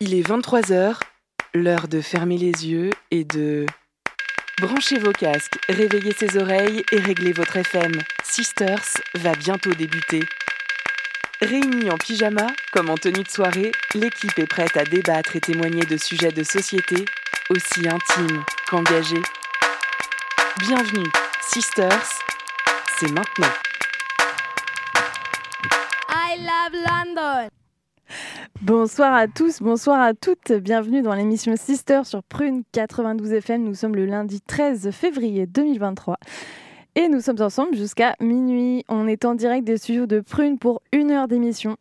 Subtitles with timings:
[0.00, 1.00] Il est 23h,
[1.54, 3.66] l'heure de fermer les yeux et de...
[4.60, 7.90] Branchez vos casques, réveillez ses oreilles et réglez votre FM.
[8.22, 8.84] Sisters
[9.14, 10.22] va bientôt débuter.
[11.40, 15.84] Réunis en pyjama, comme en tenue de soirée, l'équipe est prête à débattre et témoigner
[15.84, 17.04] de sujets de société
[17.50, 19.22] aussi intimes qu'engagés.
[20.60, 21.10] Bienvenue,
[21.42, 22.08] Sisters,
[23.00, 23.52] c'est maintenant.
[26.08, 27.48] I love London.
[28.60, 30.50] Bonsoir à tous, bonsoir à toutes.
[30.50, 33.62] Bienvenue dans l'émission Sister sur Prune 92 FM.
[33.62, 36.16] Nous sommes le lundi 13 février 2023
[36.96, 38.84] et nous sommes ensemble jusqu'à minuit.
[38.88, 41.76] On est en direct des studios de Prune pour une heure d'émission.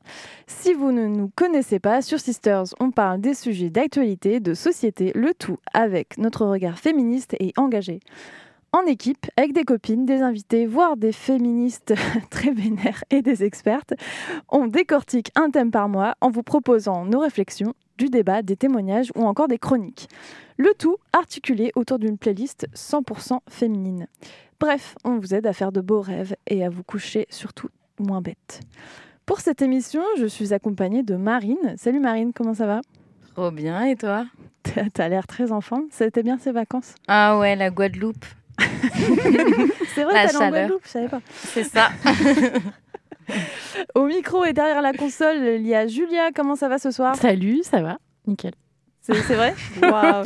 [0.45, 5.11] Si vous ne nous connaissez pas, sur Sisters, on parle des sujets d'actualité, de société,
[5.15, 8.01] le tout avec notre regard féministe et engagé
[8.73, 11.93] en équipe, avec des copines, des invités, voire des féministes
[12.29, 13.93] très vénères et des expertes.
[14.49, 19.11] On décortique un thème par mois en vous proposant nos réflexions, du débat, des témoignages
[19.15, 20.07] ou encore des chroniques.
[20.57, 24.07] Le tout articulé autour d'une playlist 100% féminine.
[24.59, 28.21] Bref, on vous aide à faire de beaux rêves et à vous coucher surtout moins
[28.21, 28.61] bête.
[29.25, 31.75] Pour cette émission, je suis accompagnée de Marine.
[31.77, 32.81] Salut Marine, comment ça va?
[33.33, 34.25] Trop bien, et toi?
[34.93, 35.85] T'as l'air très en forme.
[35.91, 36.95] C'était bien ces vacances?
[37.07, 38.25] Ah ouais, la Guadeloupe.
[39.95, 40.49] C'est vrai, La en chaleur.
[40.49, 41.21] Guadeloupe, je savais pas.
[41.53, 41.89] C'est ça.
[43.95, 46.31] Au micro et derrière la console, il y a Julia.
[46.33, 47.15] Comment ça va ce soir?
[47.15, 47.97] Salut, ça va?
[48.25, 48.53] Nickel.
[49.01, 49.53] C'est c'est vrai?
[49.81, 50.23] Waouh.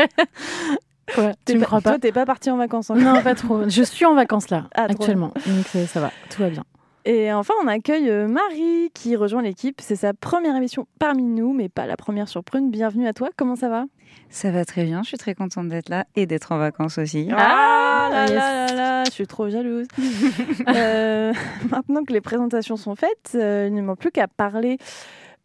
[1.45, 3.03] Tu me pas- crois pas Toi, t'es pas partie en vacances encore.
[3.03, 3.67] Non, pas trop.
[3.67, 5.33] Je suis en vacances là, Ah, actuellement.
[5.45, 6.63] Donc ça va, tout va bien.
[7.03, 9.81] Et enfin, on accueille euh, Marie qui rejoint l'équipe.
[9.81, 12.69] C'est sa première émission parmi nous, mais pas la première sur Prune.
[12.69, 13.29] Bienvenue à toi.
[13.35, 13.85] Comment ça va?
[14.29, 17.27] Ça va très bien, je suis très contente d'être là et d'être en vacances aussi.
[17.31, 18.31] Ah là yes.
[18.31, 19.87] là là là, je suis trop jalouse.
[20.67, 21.33] Euh,
[21.69, 24.77] maintenant que les présentations sont faites, euh, il ne manque plus qu'à parler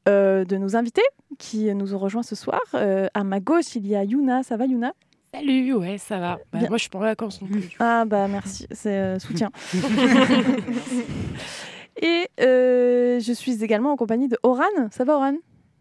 [0.09, 1.03] euh, de nos invités
[1.39, 2.61] qui nous ont rejoints ce soir.
[2.73, 4.43] À ma gauche, il y a Yuna.
[4.43, 4.93] Ça va, Yuna?
[5.37, 6.39] Salut, ouais, ça va.
[6.51, 7.69] Bah, moi, je suis pas en vacances non plus.
[7.79, 9.51] Ah bah merci, c'est euh, soutien.
[12.01, 14.63] Et euh, je suis également en compagnie de Oran.
[14.91, 15.35] Ça va Oran?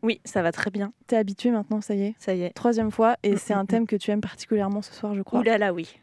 [0.04, 0.92] Oui, ça va très bien.
[1.08, 2.16] T'es habitué maintenant, ça y est?
[2.20, 2.50] Ça y est.
[2.50, 5.40] Troisième fois, et c'est un thème que tu aimes particulièrement ce soir, je crois.
[5.40, 5.98] Ouh là là, oui.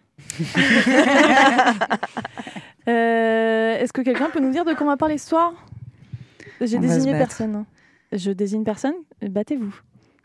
[2.89, 5.53] Euh, Est-ce que quelqu'un peut nous dire de quoi on va parler ce soir?
[6.61, 7.65] J'ai désigné personne.
[8.11, 9.73] Je désigne personne, battez-vous.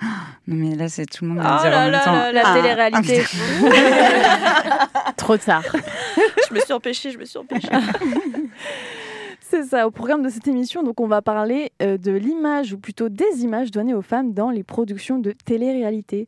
[0.01, 2.13] Non mais là c'est tout le monde Oh en là même là temps.
[2.13, 3.23] là, la Ah, télé-réalité.
[5.17, 5.63] Trop tard.
[6.49, 7.67] je me suis empêchée, je me suis empêchée.
[9.49, 12.77] C'est ça, au programme de cette émission, donc on va parler euh, de l'image, ou
[12.77, 16.27] plutôt des images données aux femmes dans les productions de télé-réalité.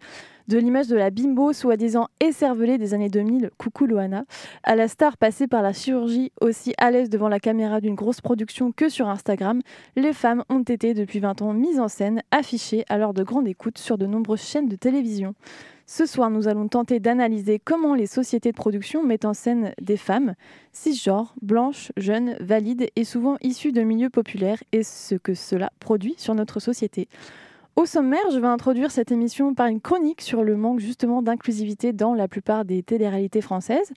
[0.50, 4.26] De l'image de la bimbo soi-disant écervelée des années 2000, coucou Loana,
[4.64, 8.20] à la star passée par la chirurgie aussi à l'aise devant la caméra d'une grosse
[8.20, 9.62] production que sur Instagram,
[9.96, 13.48] les femmes ont été depuis 20 ans mises en scène, affichées à l'heure de grande
[13.48, 15.36] écoute sur de nombreuses chaînes de télévision.
[15.86, 19.98] Ce soir, nous allons tenter d'analyser comment les sociétés de production mettent en scène des
[19.98, 20.34] femmes,
[20.72, 26.16] cisgenres, blanches, jeunes, valides et souvent issues de milieux populaires et ce que cela produit
[26.18, 27.08] sur notre société.
[27.76, 31.94] Au sommaire, je vais introduire cette émission par une chronique sur le manque justement d'inclusivité
[31.94, 33.94] dans la plupart des téléréalités françaises.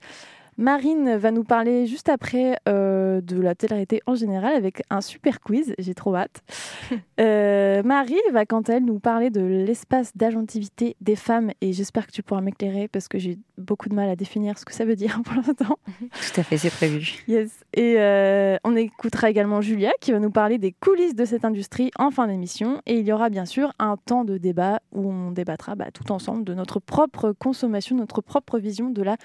[0.57, 5.39] Marine va nous parler juste après euh, de la télé-réalité en général avec un super
[5.41, 6.41] quiz, j'ai trop hâte.
[7.19, 12.07] Euh, Marie va quant à elle nous parler de l'espace d'agentivité des femmes et j'espère
[12.07, 14.83] que tu pourras m'éclairer parce que j'ai beaucoup de mal à définir ce que ça
[14.83, 15.77] veut dire pour l'instant.
[15.99, 17.23] Tout à fait, c'est prévu.
[17.27, 17.51] Yes.
[17.73, 21.91] Et euh, on écoutera également Julia qui va nous parler des coulisses de cette industrie
[21.97, 22.81] en fin d'émission.
[22.85, 26.11] Et il y aura bien sûr un temps de débat où on débattra bah, tout
[26.11, 29.17] ensemble de notre propre consommation, notre propre vision de la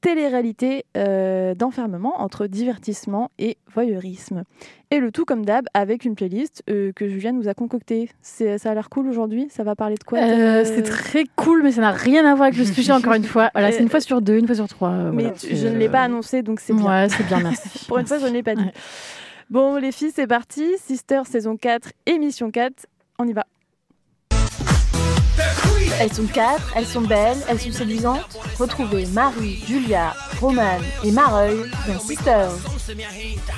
[0.00, 4.44] télé-réalité euh, d'enfermement entre divertissement et voyeurisme.
[4.90, 8.08] Et le tout comme d'hab avec une playlist euh, que Julia nous a concoctée.
[8.22, 11.62] C'est- Ça a l'air cool aujourd'hui Ça va parler de quoi Euh, C'est très cool,
[11.62, 13.50] mais ça n'a rien à voir avec le sujet, encore une fois.
[13.54, 14.90] Voilà, c'est une fois sur deux, une fois sur trois.
[14.90, 16.86] Mais voilà, tu- c'est, je ne l'ai pas annoncé donc c'est bien.
[16.86, 17.84] Ouais, c'est bien, merci.
[17.88, 18.64] Pour une fois, je ne l'ai pas dit.
[18.64, 18.72] Ouais.
[19.50, 20.64] Bon, les filles, c'est parti.
[20.78, 22.86] Sister, saison 4, émission 4.
[23.18, 23.44] On y va.
[26.00, 28.38] Elles sont quatre, elles sont belles, elles sont séduisantes.
[28.58, 31.56] Retrouvez Marie, Julia, Romane et Mareuil
[31.86, 32.50] dans Sisters.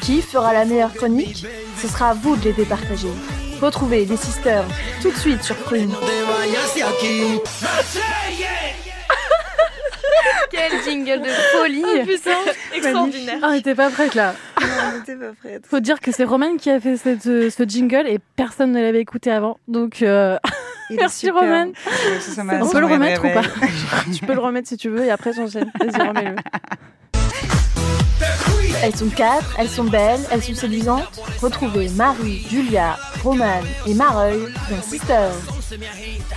[0.01, 1.47] Qui fera la meilleure chronique?
[1.79, 3.09] Ce sera à vous de les départager.
[3.61, 4.65] Retrouvez les Sisters
[5.03, 5.93] tout de suite sur Prune.
[10.51, 11.85] Quel jingle de folie.
[12.07, 12.31] putain,
[12.75, 13.39] Extraordinaire.
[13.43, 14.35] Ah, t'es pas prête là.
[14.61, 15.67] on était pas prête.
[15.67, 18.81] Faut dire que c'est Roman qui a fait cette, euh, ce jingle et personne ne
[18.81, 19.59] l'avait écouté avant.
[19.69, 20.39] Donc, euh,
[20.97, 21.67] Merci, Roman.
[22.63, 23.43] On peut le remettre ou pas
[24.19, 25.71] Tu peux le remettre si tu veux et après j'enchaîne.
[25.81, 26.37] Vas-y, remets-le.
[28.83, 31.21] Elles sont quatre, elles sont belles, elles sont séduisantes.
[31.43, 34.41] Retrouvez Marie, Julia, Romane et Mareuil
[34.71, 35.33] dans Sisters.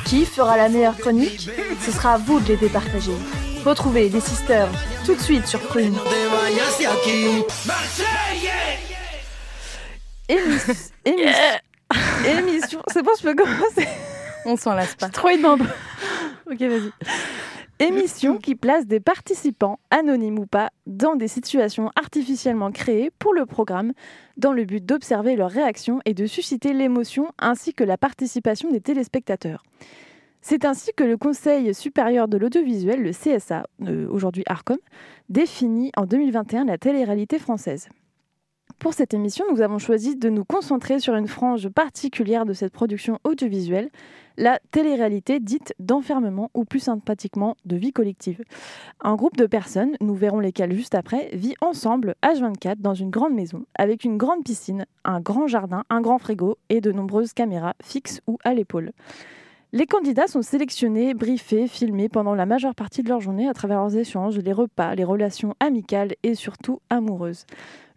[0.05, 1.49] Qui fera la meilleure chronique?
[1.81, 3.13] Ce sera à vous de les départager.
[3.65, 4.67] Retrouvez les sisters
[5.05, 5.95] tout de suite sur Prune.
[10.27, 11.31] Émis- émis-
[12.25, 12.81] Émission.
[12.91, 13.87] C'est bon, je peux commencer.
[14.45, 15.09] On s'en lasse pas.
[15.09, 15.67] Trop énorme.
[16.51, 16.91] ok, vas-y.
[17.79, 23.45] Émission qui place des participants, anonymes ou pas, dans des situations artificiellement créées pour le
[23.45, 23.93] programme,
[24.37, 28.79] dans le but d'observer leurs réactions et de susciter l'émotion ainsi que la participation des
[28.79, 29.63] téléspectateurs.
[30.39, 34.77] C'est ainsi que le Conseil supérieur de l'audiovisuel, le CSA, euh, aujourd'hui ARCOM,
[35.29, 37.89] définit en 2021 la télé-réalité française.
[38.79, 42.73] Pour cette émission, nous avons choisi de nous concentrer sur une frange particulière de cette
[42.73, 43.89] production audiovisuelle,
[44.37, 48.43] la télé-réalité dite d'enfermement ou plus sympathiquement de vie collective.
[49.01, 53.33] Un groupe de personnes, nous verrons lesquelles juste après, vit ensemble H24 dans une grande
[53.33, 57.73] maison avec une grande piscine, un grand jardin, un grand frigo et de nombreuses caméras
[57.81, 58.91] fixes ou à l'épaule.
[59.75, 63.79] Les candidats sont sélectionnés, briefés, filmés pendant la majeure partie de leur journée à travers
[63.79, 67.47] leurs échanges, les repas, les relations amicales et surtout amoureuses.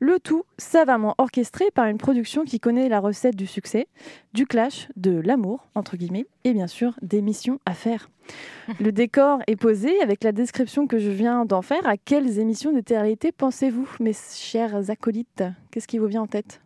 [0.00, 3.88] Le tout savamment orchestré par une production qui connaît la recette du succès,
[4.32, 8.08] du clash, de l'amour, entre guillemets, et bien sûr des missions à faire.
[8.80, 11.86] Le décor est posé avec la description que je viens d'en faire.
[11.86, 15.44] À quelles émissions de télé-réalité pensez-vous, mes chers acolytes?
[15.70, 16.62] Qu'est-ce qui vous vient en tête?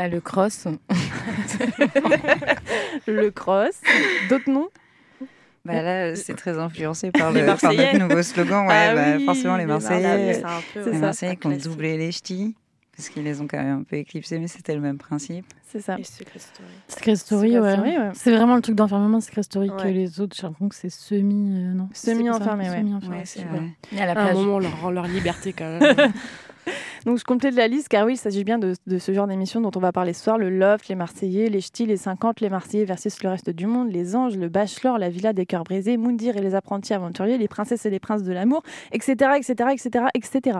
[0.00, 0.66] Bah, le cross.
[3.06, 3.80] Le cross,
[4.30, 4.68] d'autres noms?
[5.66, 7.92] Bah là, c'est très influencé par, Les le, par Marseillais.
[7.92, 8.66] notre nouveau slogan.
[8.66, 10.40] Ouais, Ah bah, oui, forcément, les les Marseillais.
[10.86, 10.98] Les.
[10.98, 12.56] Marseillais qui ont doublé les ch'tis,
[12.96, 15.44] parce qu'ils les ont quand même un peu éclipsés, mais c'était le même principe.
[15.68, 15.98] C'est ça.
[15.98, 16.68] Et Secret Story.
[16.88, 17.72] Secret Story, Secret ouais.
[17.74, 18.10] Story, ouais.
[18.14, 21.58] C'est vraiment le truc d'enfermement Secret Story que les autres, j'ai l'impression que c'est semi.
[21.58, 21.90] euh, non.
[21.92, 22.80] Semi-enfermé, C'est ça, ouais.
[22.80, 23.16] Semi-enfermé.
[23.18, 23.46] Ouais, c'est ouais.
[23.50, 23.62] vrai.
[23.92, 24.36] Et à la À un plage.
[24.36, 25.94] moment, on leur rend leur liberté quand même.
[27.06, 29.60] Donc je complète la liste car oui, il s'agit bien de, de ce genre d'émission
[29.60, 30.38] dont on va parler ce soir.
[30.38, 33.90] Le Loft, les Marseillais, les Ch'tis, les 50, les Marseillais versus le reste du monde,
[33.90, 37.48] les Anges, le Bachelor, la Villa des cœurs brisés, Moundir et les apprentis aventuriers, les
[37.48, 38.62] princesses et les princes de l'amour,
[38.92, 40.58] etc., etc., etc., etc.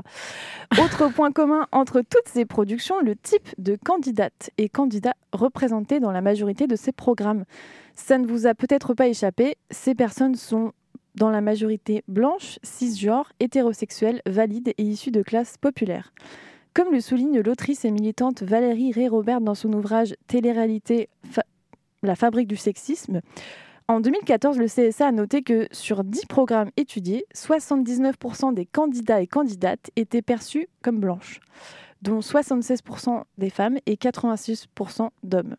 [0.83, 6.13] Autre point commun entre toutes ces productions, le type de candidate et candidat représentés dans
[6.13, 7.45] la majorité de ces programmes.
[7.95, 10.73] Ça ne vous a peut-être pas échappé, ces personnes sont
[11.15, 16.13] dans la majorité blanches, cisgenres, hétérosexuelles, valides et issues de classes populaires.
[16.75, 21.09] Comme le souligne l'autrice et militante Valérie Ré-Robert dans son ouvrage Télé-réalité,
[22.03, 23.21] La fabrique du sexisme,
[23.91, 29.27] en 2014, le CSA a noté que sur 10 programmes étudiés, 79% des candidats et
[29.27, 31.41] candidates étaient perçus comme blanches,
[32.01, 35.57] dont 76% des femmes et 86% d'hommes.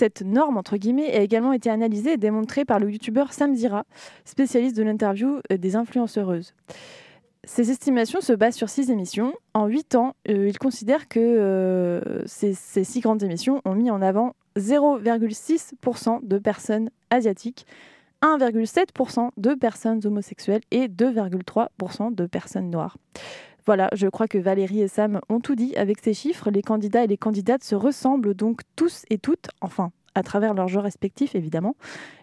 [0.00, 3.84] Cette norme, entre guillemets, a également été analysée et démontrée par le youtubeur Sam Zira,
[4.24, 6.54] spécialiste de l'interview euh, des influenceuses.
[7.44, 9.34] Ces estimations se basent sur six émissions.
[9.52, 13.90] En huit ans, euh, il considère que euh, ces, ces six grandes émissions ont mis
[13.90, 17.66] en avant 0,6% de personnes asiatiques,
[18.22, 22.96] 1,7% de personnes homosexuelles et 2,3% de personnes noires.
[23.66, 26.50] Voilà, je crois que Valérie et Sam ont tout dit avec ces chiffres.
[26.50, 30.68] Les candidats et les candidates se ressemblent donc tous et toutes, enfin, à travers leurs
[30.68, 31.76] genres respectifs évidemment,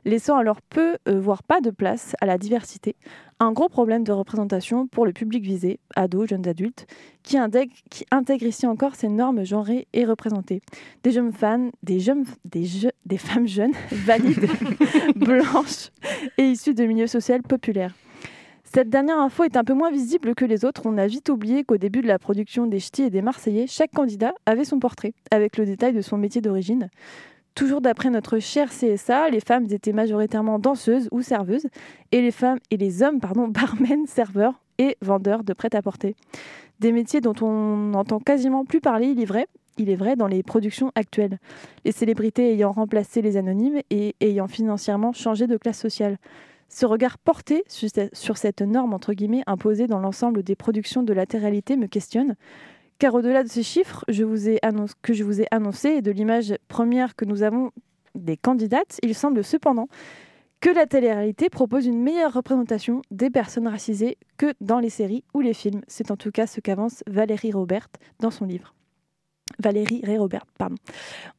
[0.05, 2.95] laissant alors peu, euh, voire pas de place à la diversité.
[3.39, 6.87] Un gros problème de représentation pour le public visé, ados, jeunes adultes,
[7.23, 10.61] qui intègre, ici encore ces normes genrées et représentées.
[11.03, 12.65] Des jeunes fans, des, jeunes, des,
[13.05, 14.49] des femmes jeunes, valides,
[15.15, 15.91] blanches
[16.37, 17.93] et issues de milieux sociaux populaires.
[18.73, 20.81] Cette dernière info est un peu moins visible que les autres.
[20.85, 23.91] On a vite oublié qu'au début de la production des Ch'tis et des Marseillais, chaque
[23.91, 26.89] candidat avait son portrait, avec le détail de son métier d'origine.
[27.55, 31.67] Toujours d'après notre cher CSA, les femmes étaient majoritairement danseuses ou serveuses,
[32.11, 36.15] et les femmes et les hommes, pardon, barmen, serveurs et vendeurs de prêt-à-porter.
[36.79, 39.47] Des métiers dont on n'entend quasiment plus parler, il est vrai,
[39.77, 41.39] il est vrai, dans les productions actuelles.
[41.85, 46.17] Les célébrités ayant remplacé les anonymes et ayant financièrement changé de classe sociale.
[46.69, 51.03] Ce regard porté sur ce- sur cette norme entre guillemets imposée dans l'ensemble des productions
[51.03, 52.35] de la télé-réalité me questionne,
[52.99, 54.13] car au-delà de ces chiffres que
[55.13, 57.71] je vous ai annoncés et de l'image première que nous avons
[58.15, 59.87] des candidates, il semble cependant
[60.59, 65.41] que la télé-réalité propose une meilleure représentation des personnes racisées que dans les séries ou
[65.41, 65.81] les films.
[65.87, 67.87] C'est en tout cas ce qu'avance Valérie Robert
[68.19, 68.73] dans son livre.
[69.59, 70.75] Valérie Ray Robert, pardon.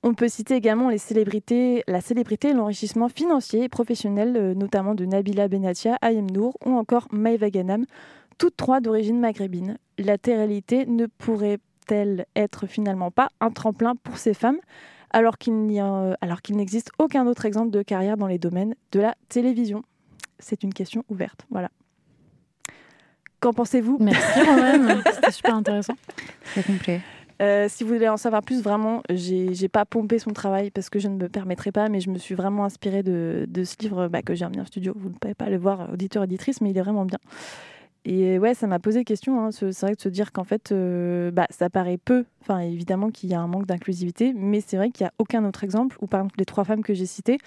[0.02, 4.94] On peut citer également les célébrités, la célébrité et l'enrichissement financier et professionnel, euh, notamment
[4.94, 7.84] de Nabila Benatia, Ayem Nour ou encore Maïva Ganam,
[8.36, 9.78] toutes trois d'origine maghrébine.
[9.98, 14.58] La télé-réalité ne pourrait-elle être finalement pas un tremplin pour ces femmes
[15.10, 18.74] alors qu'il n'y a- alors qu'il n'existe aucun autre exemple de carrière dans les domaines
[18.92, 19.82] de la télévision?
[20.40, 21.46] C'est une question ouverte.
[21.50, 21.70] Voilà.
[23.40, 23.98] Qu'en pensez-vous?
[24.00, 25.94] Merci Roman, c'était super intéressant.
[26.54, 27.00] C'est complet.
[27.40, 30.98] Euh, si vous voulez en savoir plus, vraiment, j'ai pas pompé son travail parce que
[30.98, 34.22] je ne me permettrai pas, mais je me suis vraiment inspirée de, ce livre bah,
[34.22, 34.92] que j'ai remis en studio.
[34.96, 37.18] Vous ne pouvez pas le voir, auditeur, auditrice, mais il est vraiment bien.
[38.04, 39.40] Et ouais, ça m'a posé question.
[39.44, 42.24] hein, ce- C'est vrai de se dire qu'en fait, euh, bah, ça paraît peu.
[42.40, 45.44] Enfin, évidemment qu'il y a un manque d'inclusivité, mais c'est vrai qu'il n'y a aucun
[45.44, 47.38] autre exemple où, par exemple, les trois femmes que j'ai citées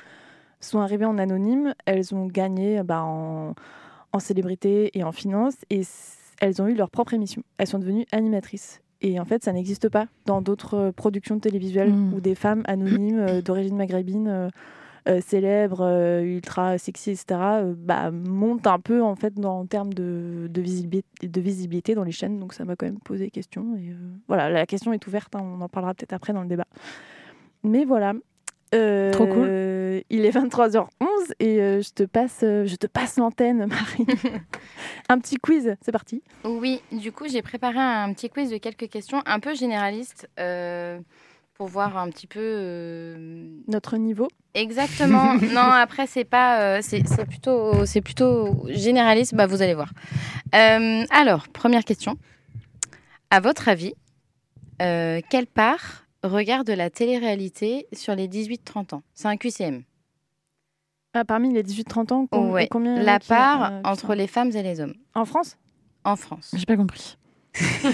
[0.62, 1.74] sont arrivées en anonyme.
[1.86, 3.56] Elles ont gagné bah, en,
[4.14, 5.82] en célébrité et en finance, et
[6.40, 7.44] elles ont eu leur propre émission.
[7.58, 8.82] Elles sont devenues animatrices.
[9.02, 12.14] Et en fait, ça n'existe pas dans d'autres euh, productions télévisuelles Mm.
[12.14, 14.50] où des femmes anonymes euh, d'origine maghrébine,
[15.08, 17.40] euh, célèbres, euh, ultra sexy, etc.,
[17.76, 22.04] bah, montent un peu en fait dans, en termes de, de, visibilité, de visibilité dans
[22.04, 22.40] les chaînes.
[22.40, 23.76] Donc ça m'a quand même posé question.
[23.78, 23.96] Et
[24.28, 25.36] voilà, la question est ouverte.
[25.36, 26.68] hein, on en parlera peut-être après dans le débat.
[27.64, 28.14] Mais voilà.
[28.74, 29.48] Euh, Trop cool.
[30.10, 30.88] Il est 23h11
[31.40, 34.06] et euh, je te passe, euh, je te passe l'antenne, Marie.
[35.10, 36.24] un petit quiz, c'est parti.
[36.46, 41.00] Oui, du coup, j'ai préparé un petit quiz de quelques questions un peu généralistes euh,
[41.56, 42.40] pour voir un petit peu.
[42.42, 44.28] euh, Notre niveau.
[44.54, 45.34] Exactement.
[45.54, 46.62] non, après, c'est pas.
[46.62, 49.36] euh, c'est plutôt, c'est plutôt généraliste.
[49.36, 49.92] Bah, vous allez voir.
[50.56, 52.16] Euh, alors, première question.
[53.30, 53.94] À votre avis,
[54.82, 59.84] euh, quelle part regarde la télé-réalité sur les 18-30 ans C'est un QCM.
[61.14, 62.68] Ah, parmi les 18-30 ans, com- Ouais.
[62.72, 65.58] combien La qui- part euh, qui entre les femmes et les hommes En France?
[66.06, 66.52] En France.
[66.56, 67.18] J'ai pas compris.
[67.54, 67.92] C'est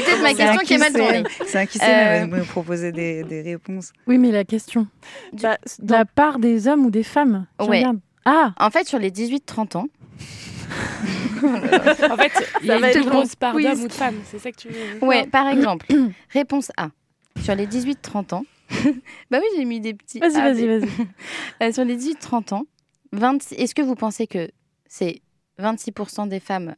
[0.00, 1.22] peut-être ma question qui est mal tournée.
[1.46, 3.92] C'est un QCM, Euh, vous me proposez des, des réponses.
[4.06, 4.86] Oui, mais la question.
[5.32, 7.46] Bah, De la part des hommes ou des femmes?
[7.58, 7.82] Qui Ouais.
[8.26, 9.86] Ah En fait, sur les 18-30 ans,
[12.10, 12.32] En fait,
[12.62, 13.34] il y a va une Quiz.
[13.38, 15.86] d'hommes ou de femmes, c'est ça que tu veux Ouais, par exemple,
[16.30, 16.90] réponse A.
[17.42, 18.44] Sur les 18-30 ans.
[19.30, 20.18] bah oui, j'ai mis des petits.
[20.18, 20.88] Vas-y, vas-y, vas-y.
[21.62, 22.66] Euh, sur les 18-30 ans,
[23.12, 24.50] 26 est-ce que vous pensez que
[24.86, 25.22] c'est
[25.58, 26.74] 26% des femmes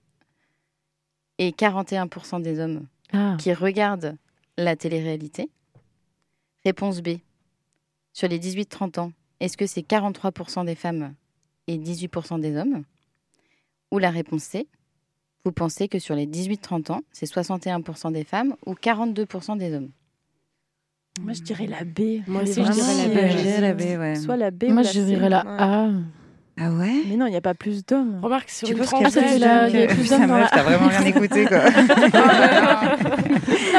[1.38, 3.37] et 41% des hommes Ah.
[3.38, 4.16] qui regardent
[4.56, 5.50] la télé-réalité?
[6.64, 7.18] Réponse B.
[8.12, 11.14] Sur les 18-30 ans, est-ce que c'est 43% des femmes
[11.66, 12.85] et 18% des hommes?
[13.90, 14.66] Ou la réponse C.
[15.44, 19.88] Vous pensez que sur les 18-30 ans, c'est 61% des femmes ou 42% des hommes?
[21.20, 22.20] Moi, je dirais la B.
[22.26, 23.16] Moi aussi, je dirais la B.
[23.16, 24.16] euh, Je dirais la B, ouais.
[24.16, 25.04] Soit la B ou Moi, la je C.
[25.06, 25.88] dirais la A.
[26.62, 27.04] Ah ouais?
[27.09, 28.20] Mais non, il n'y a pas plus d'hommes.
[28.23, 30.88] Remarque, sur Tu une Ah, la- il y a euh, plus d'hommes meuf, t'as vraiment
[30.88, 31.70] rien écouté, quoi.
[31.70, 31.82] Non,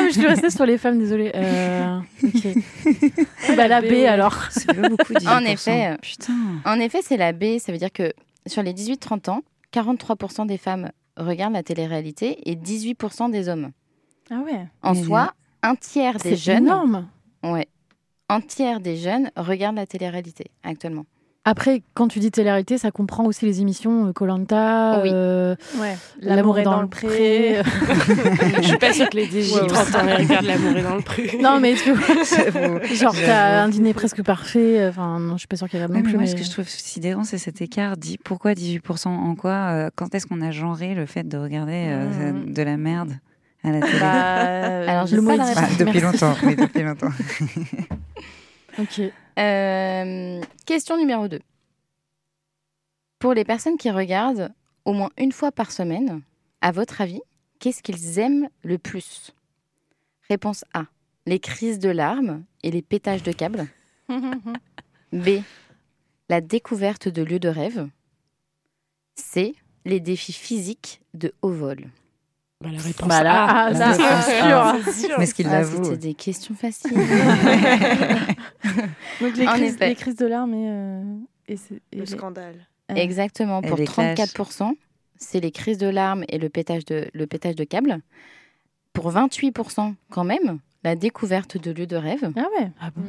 [0.03, 1.31] mais je suis restée sur les femmes, désolée.
[1.35, 3.55] Euh, ok.
[3.55, 4.47] bah, la B alors.
[4.51, 5.29] C'est pas beaucoup, 18%.
[5.29, 5.95] En effet.
[6.01, 6.33] Putain.
[6.65, 7.59] En effet, c'est la B.
[7.59, 8.11] Ça veut dire que
[8.47, 9.41] sur les 18-30 ans,
[9.71, 13.71] 43% des femmes regardent la télé-réalité et 18% des hommes.
[14.29, 14.67] Ah ouais.
[14.81, 17.07] En Mais- soi, un tiers des C'est jeunes, énorme.
[17.43, 17.67] ouais,
[18.29, 21.05] un tiers des jeunes regardent la télé-réalité actuellement.
[21.43, 25.09] Après, quand tu dis télé-réalité, ça comprend aussi les émissions Colanta, Oui.
[25.09, 25.97] Ouais.
[26.21, 27.63] L'amour est dans, le pré.
[28.57, 31.01] Je suis pas sûre que les 18 30 ans ils regardent l'amour est dans le
[31.01, 31.39] pré.
[31.41, 32.23] non, mais tu vois,
[32.93, 34.85] genre, t'as un dîner presque parfait.
[34.87, 36.13] Enfin, non, je suis pas sûre qu'il y a Ouais, non mais plus.
[36.13, 37.97] moi, mais- ce que je trouve sidérant, c'est cet écart.
[37.97, 41.87] Dit pourquoi 18% en quoi euh, Quand est-ce qu'on a genré le fait de regarder
[41.87, 42.53] euh, Mhm.
[42.53, 43.13] de la merde
[43.63, 43.99] à la télé?
[43.99, 44.11] Bah,
[44.91, 45.55] Alors, le pas la.
[45.55, 45.61] Bah.
[45.79, 46.35] Depuis longtemps.
[46.43, 47.09] Oui, depuis longtemps.
[48.79, 49.01] Ok.
[49.39, 51.39] Euh, question numéro 2.
[53.19, 54.51] Pour les personnes qui regardent
[54.85, 56.21] au moins une fois par semaine,
[56.61, 57.21] à votre avis,
[57.59, 59.31] qu'est-ce qu'ils aiment le plus?
[60.29, 60.85] Réponse A.
[61.25, 63.67] Les crises de larmes et les pétages de câbles.
[65.13, 65.41] B.
[66.29, 67.87] La découverte de lieux de rêve.
[69.15, 69.55] C.
[69.85, 71.89] Les défis physiques de haut vol.
[72.61, 73.93] Bah, la réponse Bah là, ah, ça,
[74.83, 74.93] sûr.
[74.93, 75.15] sûr.
[75.19, 75.63] Mais ce qu'il Ah.
[75.63, 76.93] C'était des questions faciles.
[79.21, 79.89] Donc les crises, effet.
[79.89, 81.03] les crises de larmes et, euh,
[81.47, 82.55] et, c'est- et Le les- scandale.
[82.91, 84.15] euh, Exactement, Et pour les clashs.
[84.17, 84.75] 34%,
[85.17, 87.99] c'est les crises de larmes et le pétage de, le pétage de câbles.
[88.93, 92.71] Pour 28%, quand même, la découverte de lieux de rêve Ah ouais.
[92.79, 93.03] Ah bon?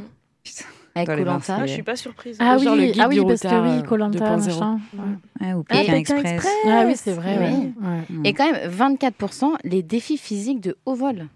[0.94, 1.58] Avec Koh-Lanta.
[1.60, 2.36] Ah, je suis pas surprise.
[2.40, 4.46] Ah Genre le oui, guide ah oui du parce que oui, euh, Colanta, 2.0.
[4.46, 4.80] machin.
[4.94, 5.00] Ouais.
[5.40, 6.24] Ah, ou Ah, Pékin Express.
[6.32, 6.52] Express.
[6.66, 7.36] Ah oui, c'est vrai.
[7.38, 7.44] Oui.
[7.44, 7.88] ouais.
[7.88, 8.00] Ouais.
[8.10, 8.26] Mm.
[8.26, 11.26] Et quand même, 24%, les défis physiques de haut vol.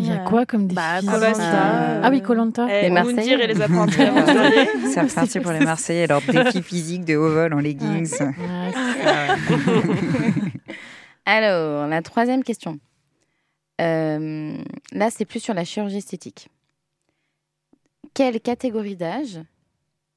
[0.00, 0.20] Il y a Ouais.
[0.28, 2.68] quoi comme défi Bah, Koh-Lanta, Ah oui, Colanta.
[2.70, 3.34] Eh, Les Marseillais.
[3.42, 3.96] Et les apprentis.
[4.92, 8.14] C'est reparti pour les Marseillais, leur défi physique de haut vol en leggings.
[11.26, 12.78] Alors, la troisième question.
[13.80, 14.56] Euh,
[14.92, 16.48] là, c'est plus sur la chirurgie esthétique.
[18.18, 19.38] Quelle catégorie d'âge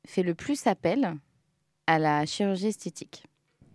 [0.07, 1.13] fait le plus appel
[1.85, 3.27] à la chirurgie esthétique?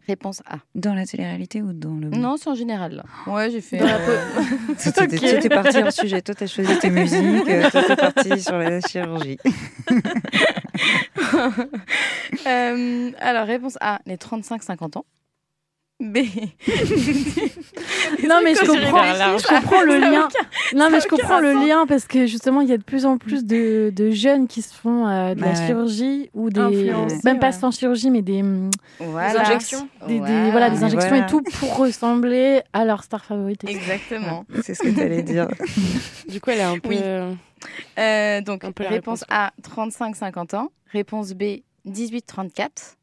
[0.09, 0.59] Réponse A.
[0.75, 2.09] Dans la télé-réalité ou dans le.
[2.09, 2.97] Non, c'est en général.
[2.97, 3.04] Là.
[3.33, 3.80] Ouais, j'ai fait.
[3.80, 3.87] Euh,
[4.83, 6.23] Tout, tout est parti en sujet.
[6.23, 7.23] Toi, t'as choisi tes musiques.
[7.23, 9.38] euh, Toi, t'es parti sur la chirurgie.
[12.47, 15.06] Euh, alors, réponse A, les 35-50 ans.
[15.99, 16.19] B.
[18.29, 20.29] Non, mais je comprends, je le a lien.
[20.75, 23.17] Non, mais je comprends le lien parce que justement, il y a de plus en
[23.19, 25.67] plus de, de jeunes qui se font euh, de la Ouais, ouais.
[25.67, 26.93] chirurgie ou des.
[27.25, 27.53] Même pas ouais.
[27.53, 28.43] sans chirurgie, mais des.
[28.43, 28.71] hum,
[29.17, 29.88] injections.
[30.07, 31.25] Des, des- voilà, des injections voilà.
[31.26, 33.65] et tout pour ressembler à leur star favorite.
[33.67, 34.45] Exactement.
[34.62, 35.49] C'est ce que tu allais dire.
[36.29, 36.88] Du coup, elle est un peu.
[36.91, 37.00] Oui.
[37.99, 40.69] Euh, donc, réponse, A, 35-50 ans.
[40.93, 42.97] Réponse B, 18-34.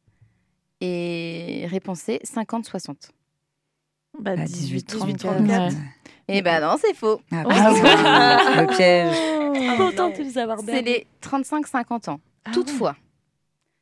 [0.85, 2.95] Et réponse C, 50-60.
[4.19, 5.37] Bah, Bah, 18, 18, 34.
[5.37, 5.73] 34.
[5.73, 5.79] Ouais.
[6.27, 7.21] Eh ben non, c'est faux.
[7.31, 7.49] Ah, Oh.
[7.49, 9.77] putain, le piège.
[9.77, 12.19] Contente de les avoir C'est les 35-50 ans.
[12.45, 12.95] Ah Toutefois,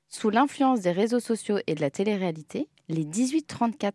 [0.10, 3.92] sous l'influence des réseaux sociaux et de la télé-réalité, les 18-34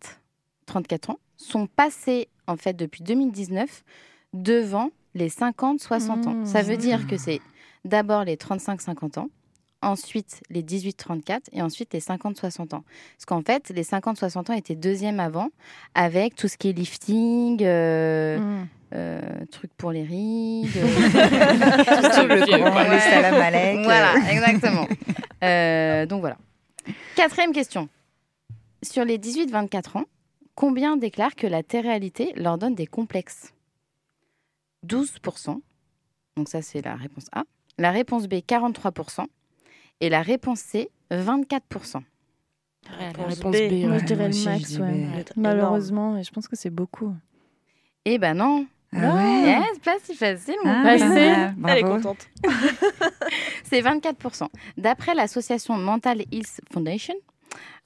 [0.66, 3.84] 34 ans sont passés, en fait, depuis 2019,
[4.32, 6.34] devant les 50-60 ans.
[6.34, 6.46] Mmh.
[6.46, 7.40] Ça veut dire que c'est
[7.84, 9.28] d'abord les 35-50 ans,
[9.83, 12.85] ensuite les 18-34 et ensuite les 50-60 ans.
[13.16, 15.49] Parce qu'en fait, les 50-60 ans étaient deuxième avant,
[15.95, 18.68] avec tout ce qui est lifting, euh, Mm.
[18.95, 20.71] euh, trucs pour les rides.
[20.73, 22.85] Tout le vieux, grand, quoi.
[22.88, 23.85] le salam alek.
[23.85, 24.87] Voilà, exactement.
[25.45, 26.38] Euh, donc voilà.
[27.14, 27.90] Quatrième question.
[28.83, 30.04] Sur les 18-24 ans,
[30.54, 33.52] combien déclarent que la télé-réalité leur donne des complexes?
[34.87, 35.61] 12%.
[36.38, 37.45] Donc ça, c'est la réponse A.
[37.78, 39.26] La réponse B, 43%.
[40.00, 42.02] Et la réponse C, 24%.
[42.98, 43.58] La Réponse réponse B.
[43.58, 43.72] B.
[43.72, 43.98] Moi, ouais.
[44.00, 45.24] je dirais le max, ouais.
[45.36, 47.14] Malheureusement, et je pense que c'est beaucoup.
[48.04, 48.66] Eh ben non.
[48.92, 49.58] Ah ouais.
[49.74, 50.54] C'est pas si facile.
[50.64, 51.70] mon Ah, Bah.
[51.72, 52.28] Elle est contente.
[53.64, 54.48] C'est 24%.
[54.76, 57.14] D'après l'association Mental Health Foundation,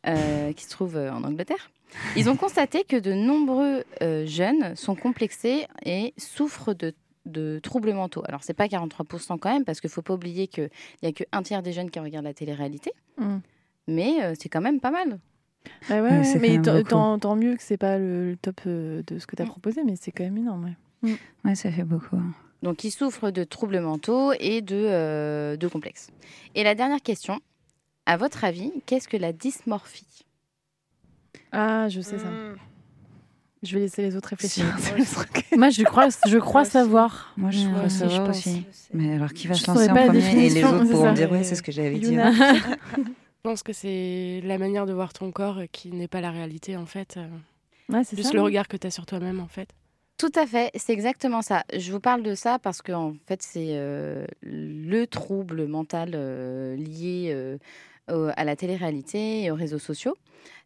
[0.07, 1.71] euh, qui se trouve euh, en Angleterre,
[2.17, 6.95] ils ont constaté que de nombreux euh, jeunes sont complexés et souffrent de,
[7.27, 8.23] de troubles mentaux.
[8.27, 10.71] Alors, c'est pas 43% quand même, parce qu'il faut pas oublier qu'il
[11.03, 12.93] n'y a qu'un tiers des jeunes qui regardent la télé-réalité.
[13.19, 13.39] Mm.
[13.89, 15.19] Mais euh, c'est quand même pas mal.
[15.89, 16.62] Bah ouais, Ouais, mais
[17.19, 19.85] tant- mieux que c'est pas le, le top euh, de ce que tu as proposé,
[19.85, 20.75] mais c'est quand même énorme.
[21.03, 21.17] ouais.
[21.45, 22.17] Ouais, ça fait beaucoup.
[22.17, 22.33] hein.
[22.62, 26.09] Donc, ils souffrent de troubles mentaux et de, euh, de complexes.
[26.55, 27.41] Et la dernière question,
[28.07, 30.25] à votre avis, qu'est-ce que la dysmorphie?
[31.53, 32.28] Ah, je sais ça.
[33.63, 34.65] Je vais laisser les autres réfléchir.
[35.57, 36.71] Moi, je crois, je crois Moi aussi.
[36.71, 37.33] savoir.
[37.37, 38.39] Moi, je crois savoir pense.
[38.39, 38.65] aussi.
[38.95, 41.31] Mais alors, qui va Je se lancer en la premier et les autres pourront dire
[41.31, 42.11] ouais, c'est ce que j'avais dit.
[42.11, 42.33] Yuna.
[43.43, 46.77] Je pense que c'est la manière de voir ton corps qui n'est pas la réalité,
[46.77, 47.17] en fait.
[47.17, 47.27] euh,
[47.91, 48.35] Ouais, c'est Juste ça.
[48.35, 49.69] le regard que tu as sur toi-même, en fait.
[50.19, 51.65] Tout à fait, c'est exactement ça.
[51.75, 56.77] Je vous parle de ça parce que en fait, c'est euh, le trouble mental euh,
[56.77, 57.57] lié euh,
[58.13, 60.15] au- à la télé-réalité et aux réseaux sociaux.